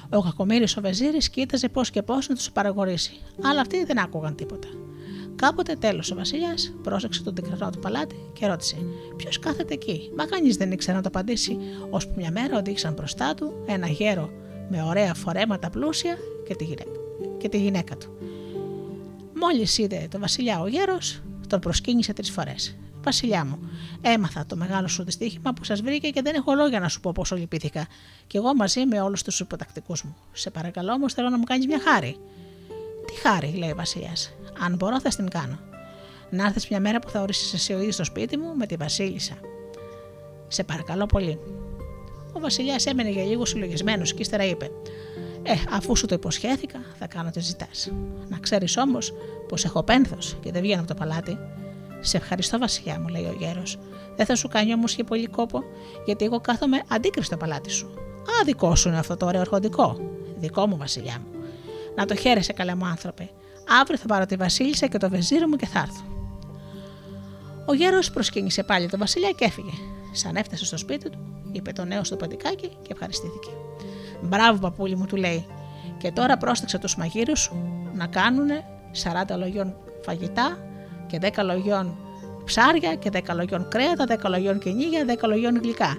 [0.09, 3.11] Ο κακομοίρης ο Βεζίρης κοίταζε πώς και πώς να τους παραγωρήσει,
[3.43, 4.67] αλλά αυτοί δεν άκουγαν τίποτα.
[5.35, 8.77] Κάποτε τέλος ο Βασιλιάς πρόσεξε τον τεκρανό του παλάτι και ρώτησε:
[9.15, 11.57] Ποιος κάθεται εκεί; Μα κανείς δεν ήξερε να το απαντήσει,
[11.89, 14.29] ώσπου μια μέρα οδήγησαν μπροστά του ένα γέρο
[14.69, 16.17] με ωραία φορέματα πλούσια
[16.47, 16.91] και τη γυναίκα,
[17.37, 18.17] και τη γυναίκα του.
[19.33, 22.75] Μόλις είδε τον Βασιλιά ο γέρος, τον προσκύνησε τρεις φορές.
[23.03, 23.59] Βασιλιά μου,
[24.01, 27.11] έμαθα το μεγάλο σου δυστύχημα που σας βρήκε και δεν έχω λόγια να σου πω
[27.11, 27.87] πόσο λυπήθηκα.
[28.27, 30.15] Κι εγώ μαζί με όλους τους υποτακτικούς μου.
[30.31, 32.17] Σε παρακαλώ όμως θέλω να μου κάνεις μια χάρη.
[33.05, 34.33] Τι χάρη, λέει ο Βασιλιάς.
[34.65, 35.59] Αν μπορώ, θα την κάνω.
[36.29, 38.75] Να έρθεις μια μέρα που θα ορίσεις εσύ ο ίδιος στο σπίτι μου με τη
[38.75, 39.33] Βασίλισσα.
[40.47, 41.39] Σε παρακαλώ πολύ.
[42.33, 44.71] Ο Βασιλιάς έμενε για λίγο συλλογισμένος και ύστερα είπε:
[45.43, 47.91] Ε, αφού σου το υποσχέθηκα, θα κάνω τι ζητάς.
[48.27, 49.13] Να ξέρεις όμως
[49.47, 51.37] πως έχω πένθος και δεν βγαίνω από το παλάτι.
[51.99, 53.77] Σε ευχαριστώ, Βασιλιά μου, λέει ο γέρος.
[54.15, 55.63] Δεν θα σου κάνει όμως και πολύ κόπο,
[56.05, 57.85] γιατί εγώ κάθομαι αντίκριστο παλάτι σου.
[58.21, 59.99] Α, δικό σου είναι αυτό το ωραίο αρχοντικό.
[60.37, 61.39] Δικό μου, Βασιλιά μου.
[61.95, 63.29] Να το χαίρεσαι, καλέ μου άνθρωπε.
[63.81, 66.03] Αύριο θα πάρω τη Βασίλισσα και το βεζίρο μου και θα έρθω.
[67.65, 69.71] Ο γέρος προσκύνησε πάλι τον Βασιλιά και έφυγε.
[70.11, 71.19] Σαν έφτασε στο σπίτι του,
[71.51, 73.49] είπε το νέο στο παντικάκι και ευχαριστήθηκε.
[74.21, 75.45] Μπράβο, παππούλη μου, του λέει.
[75.97, 77.55] Και τώρα πρόσταξε τους μαγείρους σου
[77.93, 78.47] να κάνουν
[79.31, 80.57] 40 λογιών φαγητά
[81.07, 81.97] και 10 λογιών
[82.45, 85.97] ψάρια και 10 λογιών κρέατα, 10 λογιών κυνήγια, 10 λογιών γλυκά.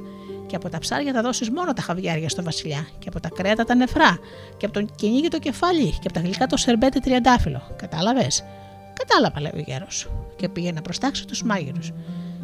[0.52, 3.64] Και από τα ψάρια θα δώσεις μόνο τα χαβιάρια στο βασιλιά, και από τα κρέατα
[3.64, 4.18] τα νεφρά,
[4.56, 7.62] και από τον κυνήγι το κεφάλι, και από τα γλυκά το σερμπέτε τριαντάφυλλο.
[7.76, 8.44] Κατάλαβες;
[8.92, 11.92] Κατάλαβα, λέει ο γέρος, και πήγε να προστάξει τους μάγειρους.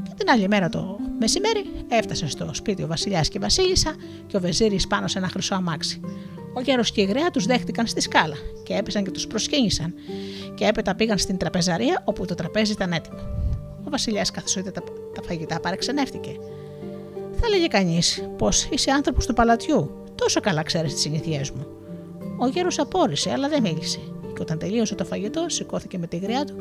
[0.02, 3.94] Και την άλλη μέρα το μεσημέρι έφτασε στο σπίτι ο Βασιλιάς και η Βασίλισσα
[4.26, 6.00] και ο Βεζίρης πάνω σε ένα χρυσό αμάξι.
[6.54, 9.94] Ο γέρος και η γραία τους δέχτηκαν στη σκάλα και έπεσαν και τους προσκύνησαν.
[10.54, 13.18] Και έπειτα πήγαν στην τραπεζαρία όπου το τραπέζι ήταν έτοιμο.
[13.84, 14.82] Ο Βασιλιάς, καθώς είδε τα,
[15.14, 16.30] τα φαγητά, παρεξενεύτηκε.
[17.40, 20.04] Θα έλεγε κανείς πως είσαι άνθρωπος του παλατιού.
[20.14, 21.66] Τόσο καλά ξέρεις τις συνήθειέ μου.
[22.38, 23.98] Ο γέρος απόρρισε, αλλά δεν μίλησε.
[24.34, 26.54] Και όταν τελείωσε το φαγητό, σηκώθηκε με τη γριά του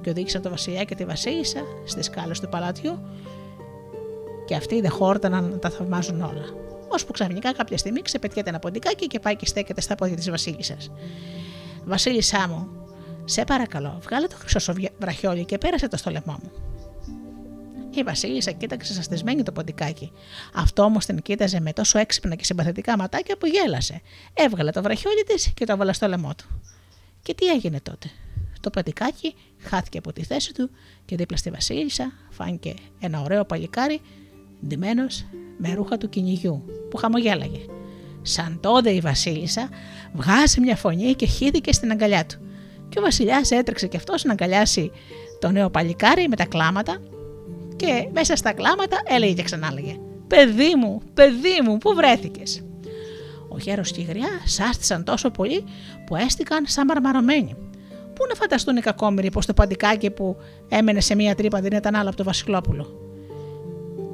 [0.00, 2.98] και οδήγησε το Βασιλιά και τη Βασίλισσα στις σκάλες του παλατιού.
[4.46, 6.44] Και αυτοί δεν χόρταναν να τα θαυμάζουν όλα.
[6.88, 10.90] Ώσπου ξαφνικά κάποια στιγμή ξεπετιέται ένα ποντικάκι και πάει και στέκεται στα πόδια της Βασίλισσας.
[11.84, 12.68] Βασίλισσά μου,
[13.24, 16.50] σε παρακαλώ, βγάλε το χρυσό σου βραχιόλι και πέρασε το στο λαιμό μου.
[17.96, 20.12] Η Βασίλισσα κοίταξε σαστισμένη το ποντικάκι.
[20.54, 24.00] Αυτό όμως την κοίταζε με τόσο έξυπνα και συμπαθητικά ματάκια που γέλασε.
[24.34, 26.60] Έβγαλε το βραχιόλι της και το έβαλε στο λαιμό του.
[27.22, 28.10] Και τι έγινε τότε;
[28.60, 30.70] Το ποντικάκι χάθηκε από τη θέση του
[31.04, 34.00] και δίπλα στη Βασίλισσα φάνηκε ένα ωραίο παλικάρι
[34.66, 35.24] ντυμένος
[35.58, 37.60] με ρούχα του κυνηγιού που χαμογέλαγε.
[38.22, 39.68] Σαν τότε η Βασίλισσα
[40.12, 42.38] βγάζει μια φωνή και χύθηκε στην αγκαλιά του.
[42.88, 44.90] Και ο Βασιλιάς έτρεξε και αυτός να αγκαλιάσει
[45.38, 47.00] το νέο παλικάρι με τα κλάματα
[47.76, 49.96] και μέσα στα κλάματα έλεγε και ξανά έλεγε
[50.26, 52.64] «Παιδί μου, παιδί μου, πού βρέθηκες»
[53.48, 55.64] Ο γέρος και η γριά σάστησαν τόσο πολύ
[56.06, 57.56] που έστηκαν σαν μαρμαρωμένοι.
[58.14, 60.36] Πού να φανταστούν οι κακόμοιροι πως το παντικάκι που
[60.68, 62.98] έμενε σε μία τρύπα δεν ήταν άλλο από το Βασιλόπουλο;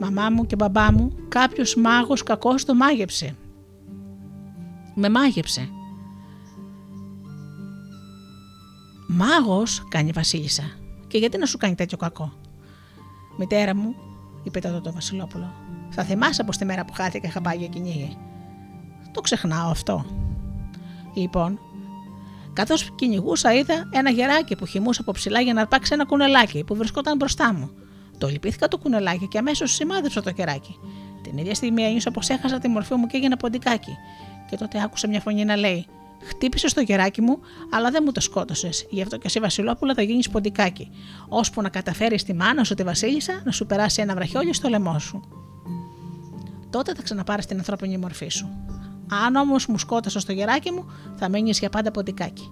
[0.00, 3.36] Μαμά μου και μπαμπά μου, κάποιος μάγος κακός το μάγεψε.
[4.94, 5.68] Με μάγεψε.
[9.08, 10.62] Μάγος, κάνει η Βασίλισσα.
[11.06, 12.32] Και γιατί να σου κάνει τέτοιο κακό;
[13.36, 13.94] Μητέρα μου,
[14.43, 15.52] είπε τότε το Βασιλόπουλο,
[15.90, 18.16] θα θυμάσαι από τη μέρα που χάθηκα είχα πάει για κυνήγι.
[19.12, 20.05] Το ξεχνάω αυτό.
[21.15, 21.59] Λοιπόν,
[22.52, 26.74] καθώς κυνηγούσα, είδα ένα γεράκι που χυμούσε από ψηλά για να αρπάξει ένα κουνελάκι που
[26.74, 27.70] βρισκόταν μπροστά μου.
[28.19, 30.77] Το λυπήθηκα το κουνελάκι και αμέσως σημάδεψα το κεράκι.
[31.23, 33.97] Την ίδια στιγμή ένιωσα πως έχασα τη μορφή μου και έγινα ποντικάκι.
[34.51, 35.86] Και τότε άκουσα μια φωνή να λέει:
[36.22, 37.38] Χτύπησε στο γεράκι μου,
[37.70, 38.86] αλλά δεν μου το σκότωσες.
[38.90, 40.90] Γι' αυτό και εσύ, Βασιλόπουλα, θα γίνεις ποντικάκι.
[41.28, 44.98] Ώσπου να καταφέρεις τη μάνα σου, τη Βασίλισσα, να σου περάσει ένα βραχιόλι στο λαιμό
[44.98, 45.22] σου.
[46.70, 48.48] Τότε θα ξαναπάρεις την ανθρώπινη μορφή σου.
[49.26, 52.51] Αν όμως μου σκότωσες στο γεράκι μου, θα μείνεις για πάντα ποντικάκι.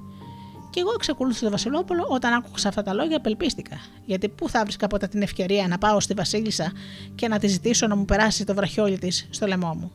[0.71, 3.77] Και εγώ εξακολούθησα το Βασιλόπουλο όταν άκουγα αυτά τα λόγια, απελπίστηκα.
[4.05, 6.73] Γιατί πού θα βρίσκα ποτέ την ευκαιρία να πάω στη Βασίλισσα
[7.15, 9.93] και να της ζητήσω να μου περάσει το βραχιόλι της στο λαιμό μου;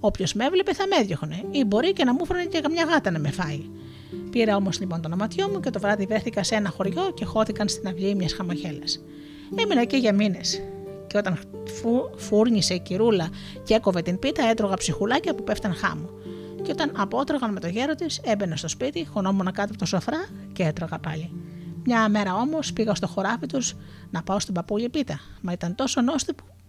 [0.00, 3.10] Όποιος με έβλεπε θα με έδιωχνε, ή μπορεί και να μου φέρνει και καμιά γάτα
[3.10, 3.60] να με φάει.
[4.30, 7.68] Πήρα όμως λοιπόν το ονοματιό μου και το βράδυ βρέθηκα σε ένα χωριό και χώθηκαν
[7.68, 8.84] στην αυλή μιας χαμοχέλα.
[9.56, 10.60] Έμεινα εκεί για μήνες.
[11.06, 13.28] Και όταν φου, φούρνησε η κυρούλα
[13.62, 16.08] και έκοβε την πίτα, έτρωγα ψυχουλάκια που πέφταν χάμου.
[16.62, 20.26] Και όταν απότρωγαν με το γέρο της, έμπαινα στο σπίτι, χωνόμουν κάτω από το σοφρά
[20.52, 21.32] και έτρωγα πάλι.
[21.84, 23.76] Μια μέρα όμως πήγα στο χωράφι τους
[24.10, 26.00] να πάω στην παππούλη πίτα, μα ήταν τόσο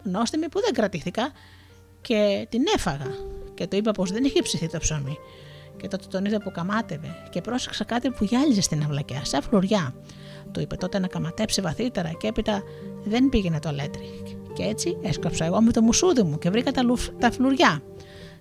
[0.03, 1.31] νόστιμη που δεν κρατήθηκα
[2.01, 3.11] και την έφαγα
[3.53, 5.17] και το είπα πως δεν είχε ψηθεί το ψωμί.
[5.77, 9.95] Και τότε τον είδα που καμάτευε και πρόσεξα κάτι που γυάλιζε στην αυλακιά, σαν φλουριά.
[10.51, 12.63] Το είπε τότε να καματέψει βαθύτερα και έπειτα
[13.03, 14.23] δεν πήγαινε το αλέτρι.
[14.53, 17.81] Και έτσι έσκαψα εγώ με το μουσούδι μου και βρήκα τα, λουφ, τα φλουριά.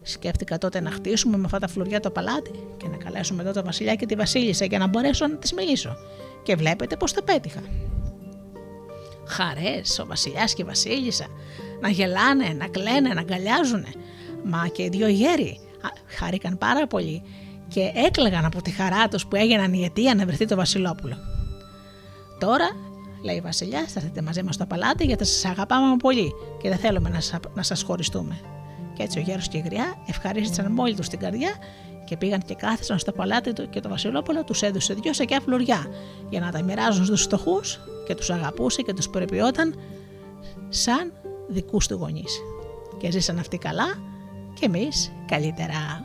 [0.02, 3.64] Σκέφτηκα τότε να χτίσουμε με αυτά τα φλουριά το παλάτι και να καλέσουμε εδώ το
[3.64, 5.96] βασιλιά και τη βασίλισσα για να μπορέσω να της μιλήσω.
[6.42, 7.60] Και βλέπετε πώ τα πέτυχα.
[9.26, 11.26] Χαρές, ο βασιλιάς και η βασίλισσα
[11.80, 13.84] να γελάνε, να κλαίνε, να αγκαλιάζουν.
[14.44, 15.60] Μα και οι δύο γέροι
[16.06, 17.22] χάρηκαν πάρα πολύ
[17.68, 21.16] και έκλαιγαν από τη χαρά τους που έγιναν η αιτία να βρεθεί το Βασιλόπουλο.
[22.38, 22.68] Τώρα,
[23.24, 26.32] λέει η Βασιλιά, θα έρθετε μαζί μας στο παλάτι γιατί σας αγαπάμε πολύ
[26.62, 28.40] και δεν θέλουμε να, σας, να σας χωριστούμε.
[28.94, 31.50] Και έτσι ο γέρος και η γριά ευχαρίστησαν μόλι τους την καρδιά
[32.04, 35.86] και πήγαν και κάθισαν στο παλάτι του και το Βασιλόπουλο τους έδωσε δυο σακιά φλουριά
[36.28, 39.74] για να τα μοιράζουν στους φτωχούς και τους αγαπούσε και τους περιποιόταν
[40.68, 41.12] σαν
[41.50, 42.40] δικούς του γονείς.
[42.98, 43.86] Και ζήσαν αυτοί καλά
[44.54, 46.04] και εμείς καλύτερα.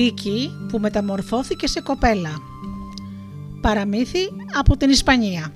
[0.00, 2.30] Το ποντίκι που μεταμορφώθηκε σε κοπέλα.
[3.60, 4.18] Παραμύθι
[4.58, 5.52] από την Ισπανία.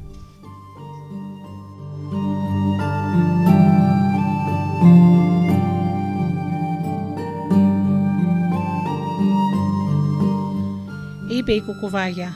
[11.39, 12.35] Είπε η κουκουβάγια.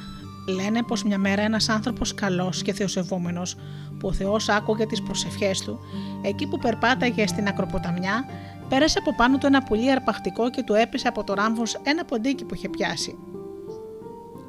[0.48, 3.54] Λένε πως μια μέρα ένας άνθρωπος καλός και θεοσεβούμενος
[3.98, 5.78] που ο Θεός άκουγε τις προσευχές του,
[6.22, 8.24] εκεί που περπάταγε στην ακροποταμιά,
[8.68, 12.44] πέρασε από πάνω του ένα πουλί αρπακτικό και του έπεσε από το ράμβος ένα ποντίκι
[12.44, 13.18] που είχε πιάσει.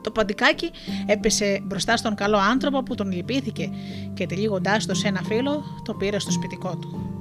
[0.02, 0.72] Το ποντικάκι
[1.06, 3.70] έπεσε μπροστά στον καλό άνθρωπο που τον λυπήθηκε
[4.14, 7.20] και τυλίγοντάς το σε ένα φύλλο το πήρε στο σπιτικό του.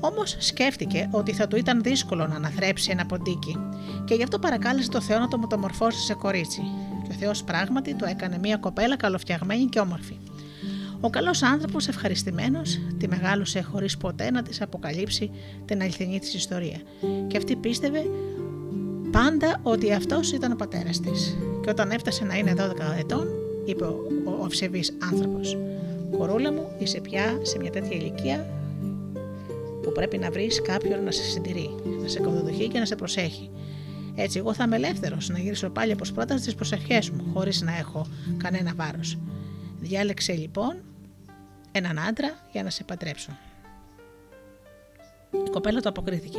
[0.00, 3.56] Όμως σκέφτηκε ότι θα του ήταν δύσκολο να αναθρέψει ένα ποντίκι
[4.04, 6.62] και γι' αυτό παρακάλεσε το Θεό να το μεταμορφώσει σε κορίτσι.
[7.02, 10.18] Και ο Θεός πράγματι το έκανε μια κοπέλα καλοφτιαγμένη και όμορφη.
[11.00, 15.30] Ο καλός άνθρωπος, ευχαριστημένος, τη μεγάλωσε χωρίς ποτέ να της αποκαλύψει
[15.64, 16.80] την αληθινή της ιστορία.
[17.26, 18.04] Και αυτή πίστευε
[19.10, 21.36] πάντα ότι αυτός ήταν ο πατέρας της.
[21.62, 23.28] Και όταν έφτασε να είναι 12 ετών,
[23.64, 25.56] είπε ο, ο, ο ευσεβής άνθρωπος:
[26.18, 28.46] Κορούλα μου, είσαι πια σε μια τέτοια ηλικία
[29.82, 31.70] που πρέπει να βρεις κάποιον να σε συντηρεί,
[32.02, 33.50] να σε κοδοδοχεί και να σε προσέχει.
[34.14, 37.76] Έτσι, εγώ θα είμαι ελεύθερος να γυρίσω πάλι όπως πρώτα στις προσευχές μου, χωρίς να
[37.76, 38.06] έχω
[38.36, 39.18] κανένα βάρος.
[39.80, 40.76] Διάλεξε λοιπόν
[41.72, 43.30] έναν άντρα για να σε παντρέψω.
[45.30, 46.38] Η κοπέλα του αποκρίθηκε.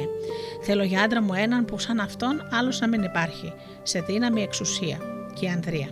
[0.62, 3.54] Θέλω για άντρα μου έναν που σαν αυτόν άλλος να μην υπάρχει,
[3.84, 4.98] σε δύναμη, εξουσία
[5.34, 5.90] και ανδρεία.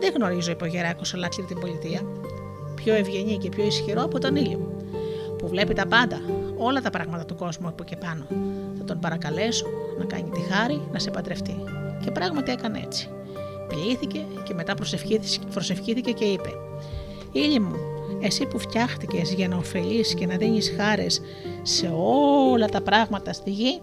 [0.00, 2.02] Δεν γνωρίζω, είπε ο Γεράκος ολόκληρη την πολιτεία.
[2.74, 4.86] Πιο ευγενή και πιο ισχυρό από τον ήλιο.
[5.38, 6.20] Που βλέπει τα πάντα,
[6.56, 8.26] όλα τα πράγματα του κόσμου από και πάνω.
[8.78, 9.66] Θα τον παρακαλέσω
[9.98, 11.56] να κάνει τη χάρη να σε παντρευτεί.
[12.04, 13.08] Και πράγματι έκανε έτσι.
[13.68, 16.48] Πλήθηκε και μετά προσευχήθηκε, προσευχήθηκε και είπε
[17.32, 17.76] «Ήλι μου,
[18.20, 21.20] εσύ που φτιάχτηκες για να ωφελείς και να δίνεις χάρες
[21.62, 21.90] σε
[22.52, 23.80] όλα τα πράγματα στη γη,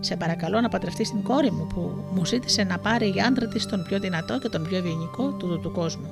[0.00, 3.66] σε παρακαλώ να παντρευτείς την κόρη μου που μου ζήτησε να πάρει για άντρα της
[3.66, 6.10] τον πιο δυνατό και τον πιο ευγενικό του του κόσμου.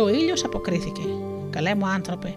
[0.00, 1.02] Ο ήλιος αποκρίθηκε.
[1.50, 2.34] Καλέ μου άνθρωπε,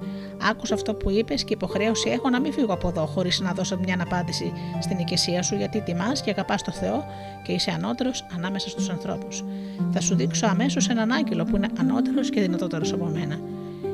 [0.50, 3.80] άκουσα αυτό που είπες και υποχρέωση έχω να μην φύγω από εδώ χωρίς να δώσω
[3.84, 7.06] μια απάντηση στην οικεσία σου γιατί τιμάς και αγαπάς το Θεό
[7.44, 9.44] και είσαι ανώτερος ανάμεσα στους ανθρώπους.
[9.92, 13.40] Θα σου δείξω αμέσως έναν άγγελο που είναι ανώτερος και δυνατότερος από μένα.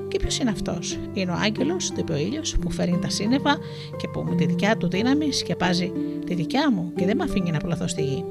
[0.08, 3.58] Και ποιος είναι αυτός, Είναι ο άγγελος, το είπε ο ήλιος, που φέρνει τα σύννεφα
[3.98, 5.91] και που με τη δικιά του δύναμη σκεπάζει
[6.26, 8.26] τη δικιά μου και δεν με αφήνει να πλαθώ στη γη.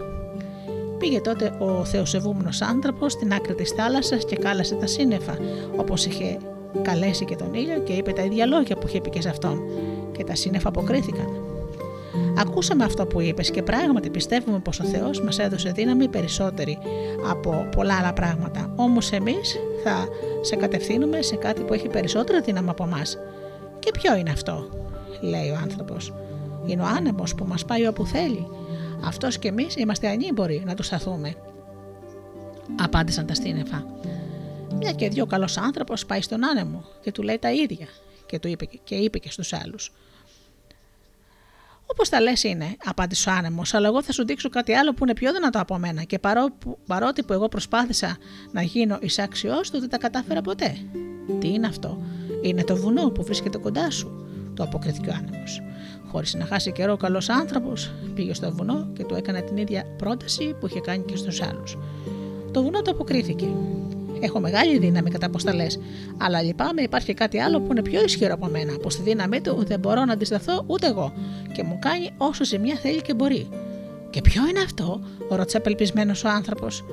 [0.99, 5.37] Πήγε τότε ο θεοσεβούμενος άνθρωπος στην άκρη της θάλασσας και κάλασε τα σύννεφα,
[5.77, 6.39] όπως είχε
[6.83, 9.61] καλέσει και τον ήλιο και είπε τα ίδια λόγια που είχε πει και σε αυτόν.
[10.13, 11.27] Και τα σύννεφα αποκρίθηκαν.
[12.39, 16.79] Ακούσαμε αυτό που είπες και πράγματι πιστεύουμε πως ο Θεός μας έδωσε δύναμη περισσότερη
[17.31, 18.73] από πολλά άλλα πράγματα.
[18.77, 20.09] Όμως εμείς θα
[20.41, 23.19] σε κατευθύνουμε σε κάτι που έχει περισσότερη δύναμη από εμάς.
[23.79, 24.69] Και ποιο είναι αυτό,
[25.21, 26.15] λέει ο άνθρωπος.
[26.67, 28.47] Είναι ο άνεμος που μας πάει όπου θέλει.
[29.05, 31.35] Αυτός και εμείς είμαστε ανήμποροι να του σταθούμε.
[32.81, 33.87] Απάντησαν τα στήνεφα.
[34.75, 37.87] Μια και δυο καλός άνθρωπος πάει στον άνεμο και του λέει τα ίδια
[38.27, 39.93] και, του είπε, και είπε και στους άλλους.
[41.87, 45.05] Όπως τα λες είναι, απάντησε ο άνεμος, αλλά εγώ θα σου δείξω κάτι άλλο που
[45.05, 46.49] είναι πιο δυνατό από μένα και παρό,
[46.87, 48.17] παρότι που εγώ προσπάθησα
[48.53, 50.77] να γίνω εισάξιό του, δεν τα κατάφερα ποτέ.
[51.39, 52.03] Τι είναι αυτό,
[52.43, 55.63] Είναι το βουνό που βρίσκεται κοντά σου, το αποκρίθηκε ο άνεμος.
[56.11, 59.85] Χωρίς να χάσει καιρό, ο καλός άνθρωπος πήγε στο βουνό και του έκανε την ίδια
[59.97, 61.79] πρόταση που είχε κάνει και στους άλλους.
[62.53, 63.47] Το βουνό το αποκρίθηκε.
[64.21, 65.67] Έχω μεγάλη δύναμη κατά αποσταλέ,
[66.19, 69.65] αλλά λυπάμαι υπάρχει κάτι άλλο που είναι πιο ισχυρό από μένα, που στη δύναμή του
[69.67, 71.13] δεν μπορώ να αντισταθώ ούτε εγώ
[71.53, 73.49] και μου κάνει όσο ζημιά θέλει και μπορεί.
[74.11, 76.85] Και ποιο είναι αυτό, ρώτησε απελπισμένο ο άνθρωπος;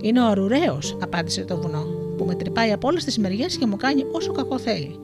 [0.00, 1.84] Είναι ο αρουραίο, απάντησε το βουνό,
[2.16, 4.98] που με τρυπάει από όλες τις μεριές και μου κάνει όσο κακό θέλει.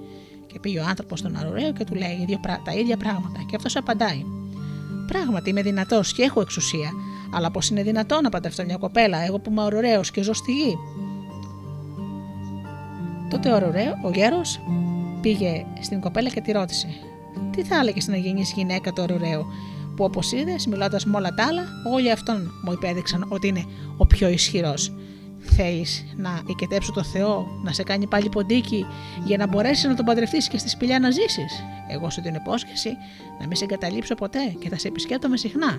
[0.54, 4.24] Και πήγε ο άνθρωπος στον αρουραίο και του λέει τα ίδια πράγματα, και αυτός απαντάει.
[5.06, 6.90] Πράγματι είμαι δυνατός και έχω εξουσία,
[7.32, 10.52] αλλά πώς είναι δυνατόν να παντρευτώ μια κοπέλα, εγώ που είμαι ωραίο και ζω στη
[10.52, 10.76] γη;
[13.30, 14.60] Τότε ο, ωραίο, ο γέρος
[15.20, 16.86] πήγε στην κοπέλα και τη ρώτησε:
[17.50, 19.46] Τι θα έλεγες να γίνει γυναίκα του ωραίου,
[19.96, 21.62] που όπως είδες, μιλώντας με όλα τα άλλα,
[21.94, 23.64] όλοι αυτόν μου υπέδειξαν ότι είναι
[23.96, 24.92] ο πιο ισχυρός.
[25.56, 28.86] Θέλεις να οικετέψω το Θεό, να σε κάνει πάλι ποντίκι
[29.24, 31.64] για να μπορέσεις να τον παντρευτείς και στη σπηλιά να ζήσεις.
[31.88, 32.96] Εγώ σου την υπόσχεση
[33.40, 35.78] να μην σε εγκαταλείψω ποτέ και θα σε επισκέπτομαι συχνά.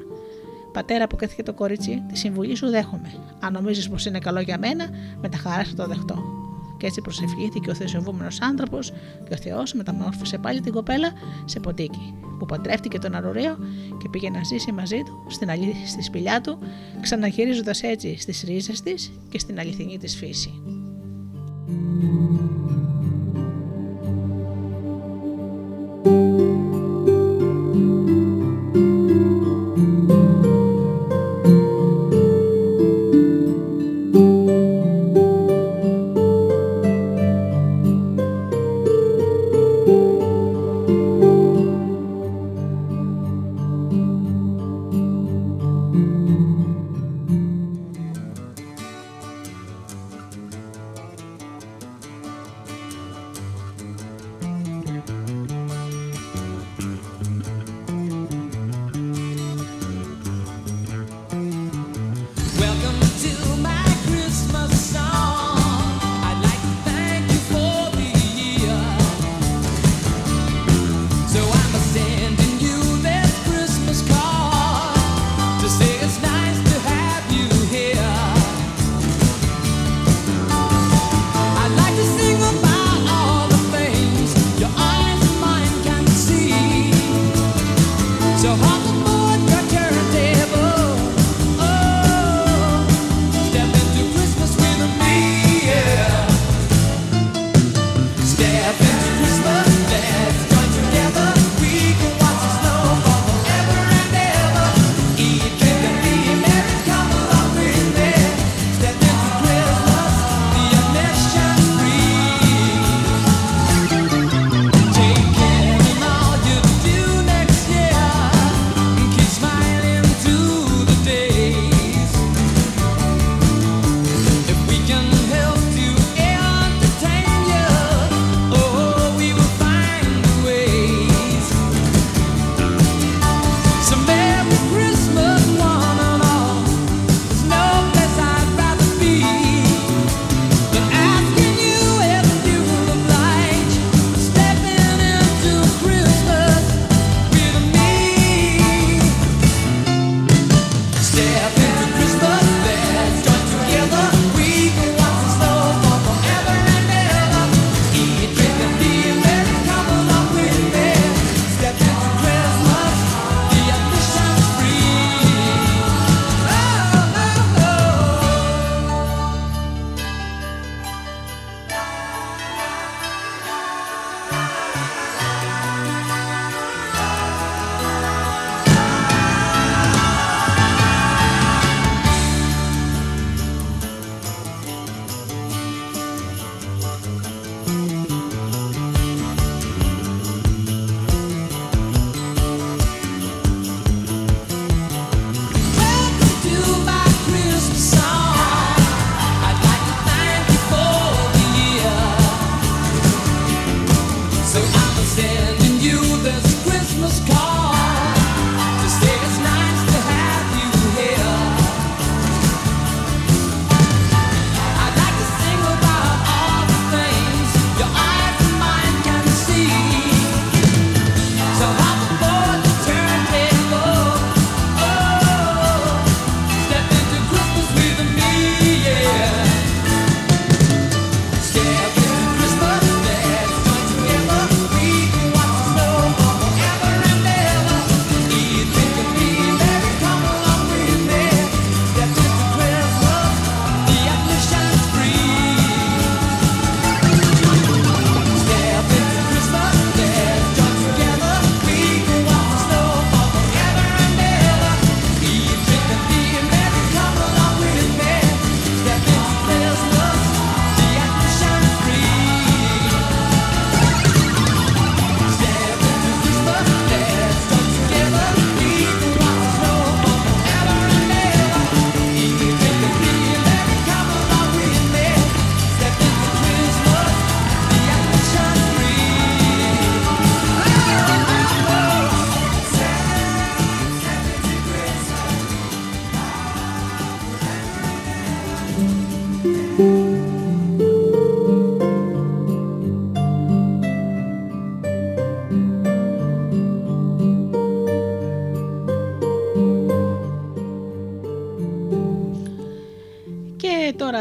[0.74, 3.14] Πατέρα, αποκρίθηκε το κορίτσι, τη συμβουλή σου δέχομαι.
[3.40, 4.90] Αν νομίζεις πως είναι καλό για μένα,
[5.22, 6.45] με τα χαράς θα το δεχτώ.
[6.78, 8.92] Και έτσι προσευχήθηκε ο θεσιοβούμενος άνθρωπος
[9.28, 11.12] και ο Θεός μεταμόρφωσε πάλι την κοπέλα
[11.46, 13.58] σε ποτίκι, που παντρεύτηκε τον Αρουραίο
[14.02, 16.60] και πήγε να ζήσει μαζί του στην αλήθεια στη σπηλιά του,
[17.02, 20.62] ξαναγυρίζοντα έτσι στι ρίζες της και στην αληθινή της φύση.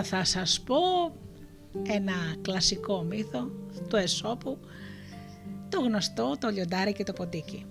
[0.05, 0.77] Θα σας πω
[1.83, 2.13] ένα
[2.43, 3.51] κλασικό μύθο
[3.89, 4.59] του Εσώπου,
[5.69, 7.67] το γνωστό το λιοντάρι και το ποντίκι.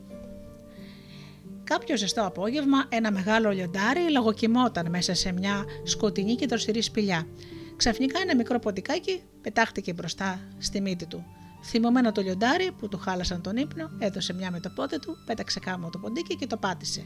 [1.63, 7.27] Κάποιος ζεστό απόγευμα, ένα μεγάλο λιοντάρι λογοκοιμόταν μέσα σε μια σκοτεινή και δροσερή σπηλιά.
[7.75, 11.25] Ξαφνικά ένα μικρό ποντικάκι πετάχτηκε μπροστά στη μύτη του.
[11.63, 15.59] Θυμωμένο το λιοντάρι που του χάλασαν τον ύπνο, έδωσε μια με το πότε του, πέταξε
[15.59, 17.05] κάμω το ποντίκι και το πάτησε.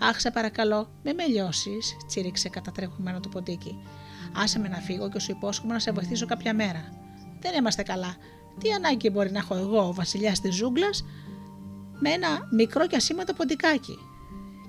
[0.00, 3.78] Αχ, σε παρακαλώ, μη με λιώσεις, τσίριξε κατατρέχουμένο το ποντίκι.
[4.36, 6.92] Άσε με να φύγω και σου υπόσχομαι να σε βοηθήσω κάποια μέρα.
[7.40, 8.16] Δεν είμαστε καλά.
[8.58, 11.04] Τι ανάγκη μπορεί να έχω εγώ, ο βασιλιάς της ζούγκλας,
[11.98, 13.98] με ένα μικρό και ασήμαντο ποντικάκι;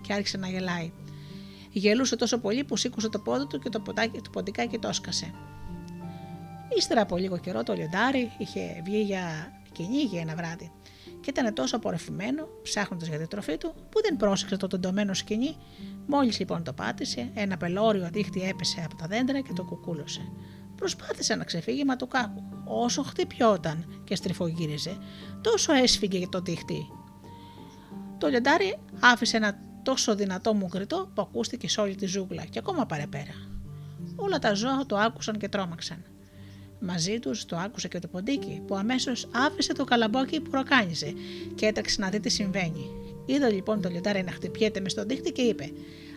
[0.02, 0.92] Και άρχισε να γελάει.
[1.72, 5.32] Γελούσε τόσο πολύ που σήκωσε το πόδι του και το, ποντάκι, το ποντικάκι το έσκασε.
[6.78, 10.72] Ύστερα από λίγο καιρό το λιοντάρι είχε βγει για κυνήγι ένα βράδυ
[11.24, 15.58] και ήταν τόσο απορρεφημένο, ψάχνοντας για τη τροφή του, που δεν πρόσεξε το τεντωμένο σκηνή.
[16.08, 20.22] Μόλις λοιπόν το πάτησε, ένα πελώριο δίχτυ έπεσε από τα δέντρα και το κουκούλωσε.
[20.76, 22.44] Προσπάθησε να ξεφύγει, μα του κάπου.
[22.66, 24.98] Όσο χτυπιόταν και στριφογύριζε,
[25.42, 26.86] τόσο έσφυγε το δίχτυ.
[28.18, 32.86] Το λιοντάρι άφησε ένα τόσο δυνατό μουγκριτό που ακούστηκε σε όλη τη ζούγκλα και ακόμα
[32.86, 33.34] παρεπέρα.
[34.16, 36.13] Όλα τα ζώα το άκουσαν και τρόμαξαν.
[36.86, 41.14] Μαζί τους το άκουσε και το ποντίκι, που αμέσως άφησε το καλαμπόκι που ροκάνιζε
[41.56, 42.90] και έτρεξε να δει τι συμβαίνει.
[43.26, 45.72] Είδε λοιπόν το λιοντάρι να χτυπιέται μες στον δίχτυ και είπε: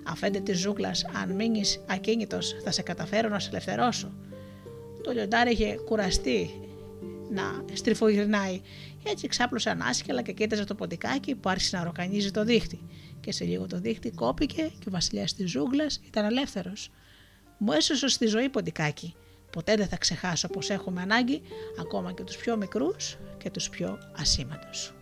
[0.05, 4.13] Αφέντε της ζούγκλας, αν μείνεις ακίνητος, θα σε καταφέρω να σε ελευθερώσω.
[5.03, 6.51] Το λιοντάρι είχε κουραστεί
[7.31, 8.61] να στριφογυρνάει.
[9.07, 12.81] Έτσι ξάπλωσε ανάσκελα και κοίταζε το ποντικάκι που άρχισε να ροκανίζει το δίχτυ.
[13.21, 16.91] Και σε λίγο το δίχτυ κόπηκε και ο βασιλιάς της ζούγκλας ήταν ελεύθερος.
[17.59, 19.15] Μου έσωσε στη ζωή ποντικάκι.
[19.57, 21.43] Ποτέ δεν θα ξεχάσω πως έχουμε ανάγκη
[21.81, 24.93] ακόμα και τους πιο μικρούς και τους πιο ασήμαντους.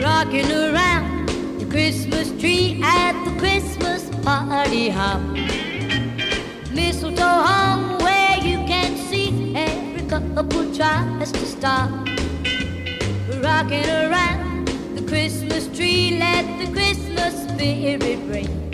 [0.00, 1.28] Rocking around
[1.60, 5.47] the Christmas tree at the Christmas party hop.
[7.18, 11.90] Mistletoe hung where you can see every couple tries to stop.
[13.42, 18.67] Rocking around the Christmas tree, let the Christmas spirit ring.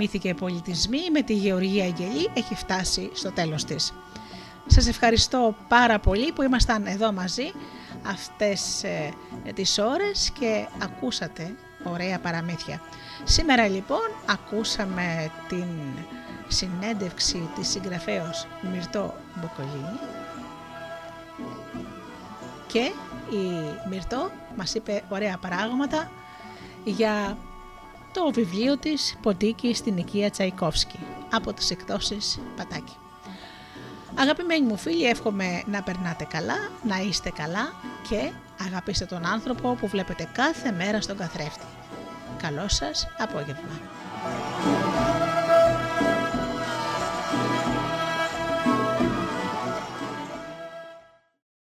[0.00, 3.92] Εκπομπή Μύθοι και Πολιτισμοί με τη Γεωργία Αγγελή έχει φτάσει στο τέλος της.
[4.66, 7.52] Σας ευχαριστώ πάρα πολύ που ήμασταν εδώ μαζί
[8.06, 9.12] αυτές ε,
[9.54, 12.80] τις ώρες και ακούσατε ωραία παραμύθια.
[13.24, 15.66] Σήμερα λοιπόν ακούσαμε την
[16.48, 19.98] συνέντευξη της συγγραφέως Μυρτώ Μποκολίνη
[22.66, 22.92] και
[23.36, 23.48] η
[23.90, 26.10] Μυρτώ μας είπε ωραία πράγματα
[26.84, 27.36] για
[28.12, 30.98] το βιβλίο της «Ποντίκι στην οικία Τσαϊκόφσκι»
[31.30, 32.96] από τις εκδόσεις Πατάκη.
[34.14, 37.72] Αγαπημένοι μου φίλοι, εύχομαι να περνάτε καλά, να είστε καλά
[38.08, 38.30] και
[38.66, 41.64] αγαπήστε τον άνθρωπο που βλέπετε κάθε μέρα στον καθρέφτη.
[42.42, 43.80] Καλό σας απόγευμα.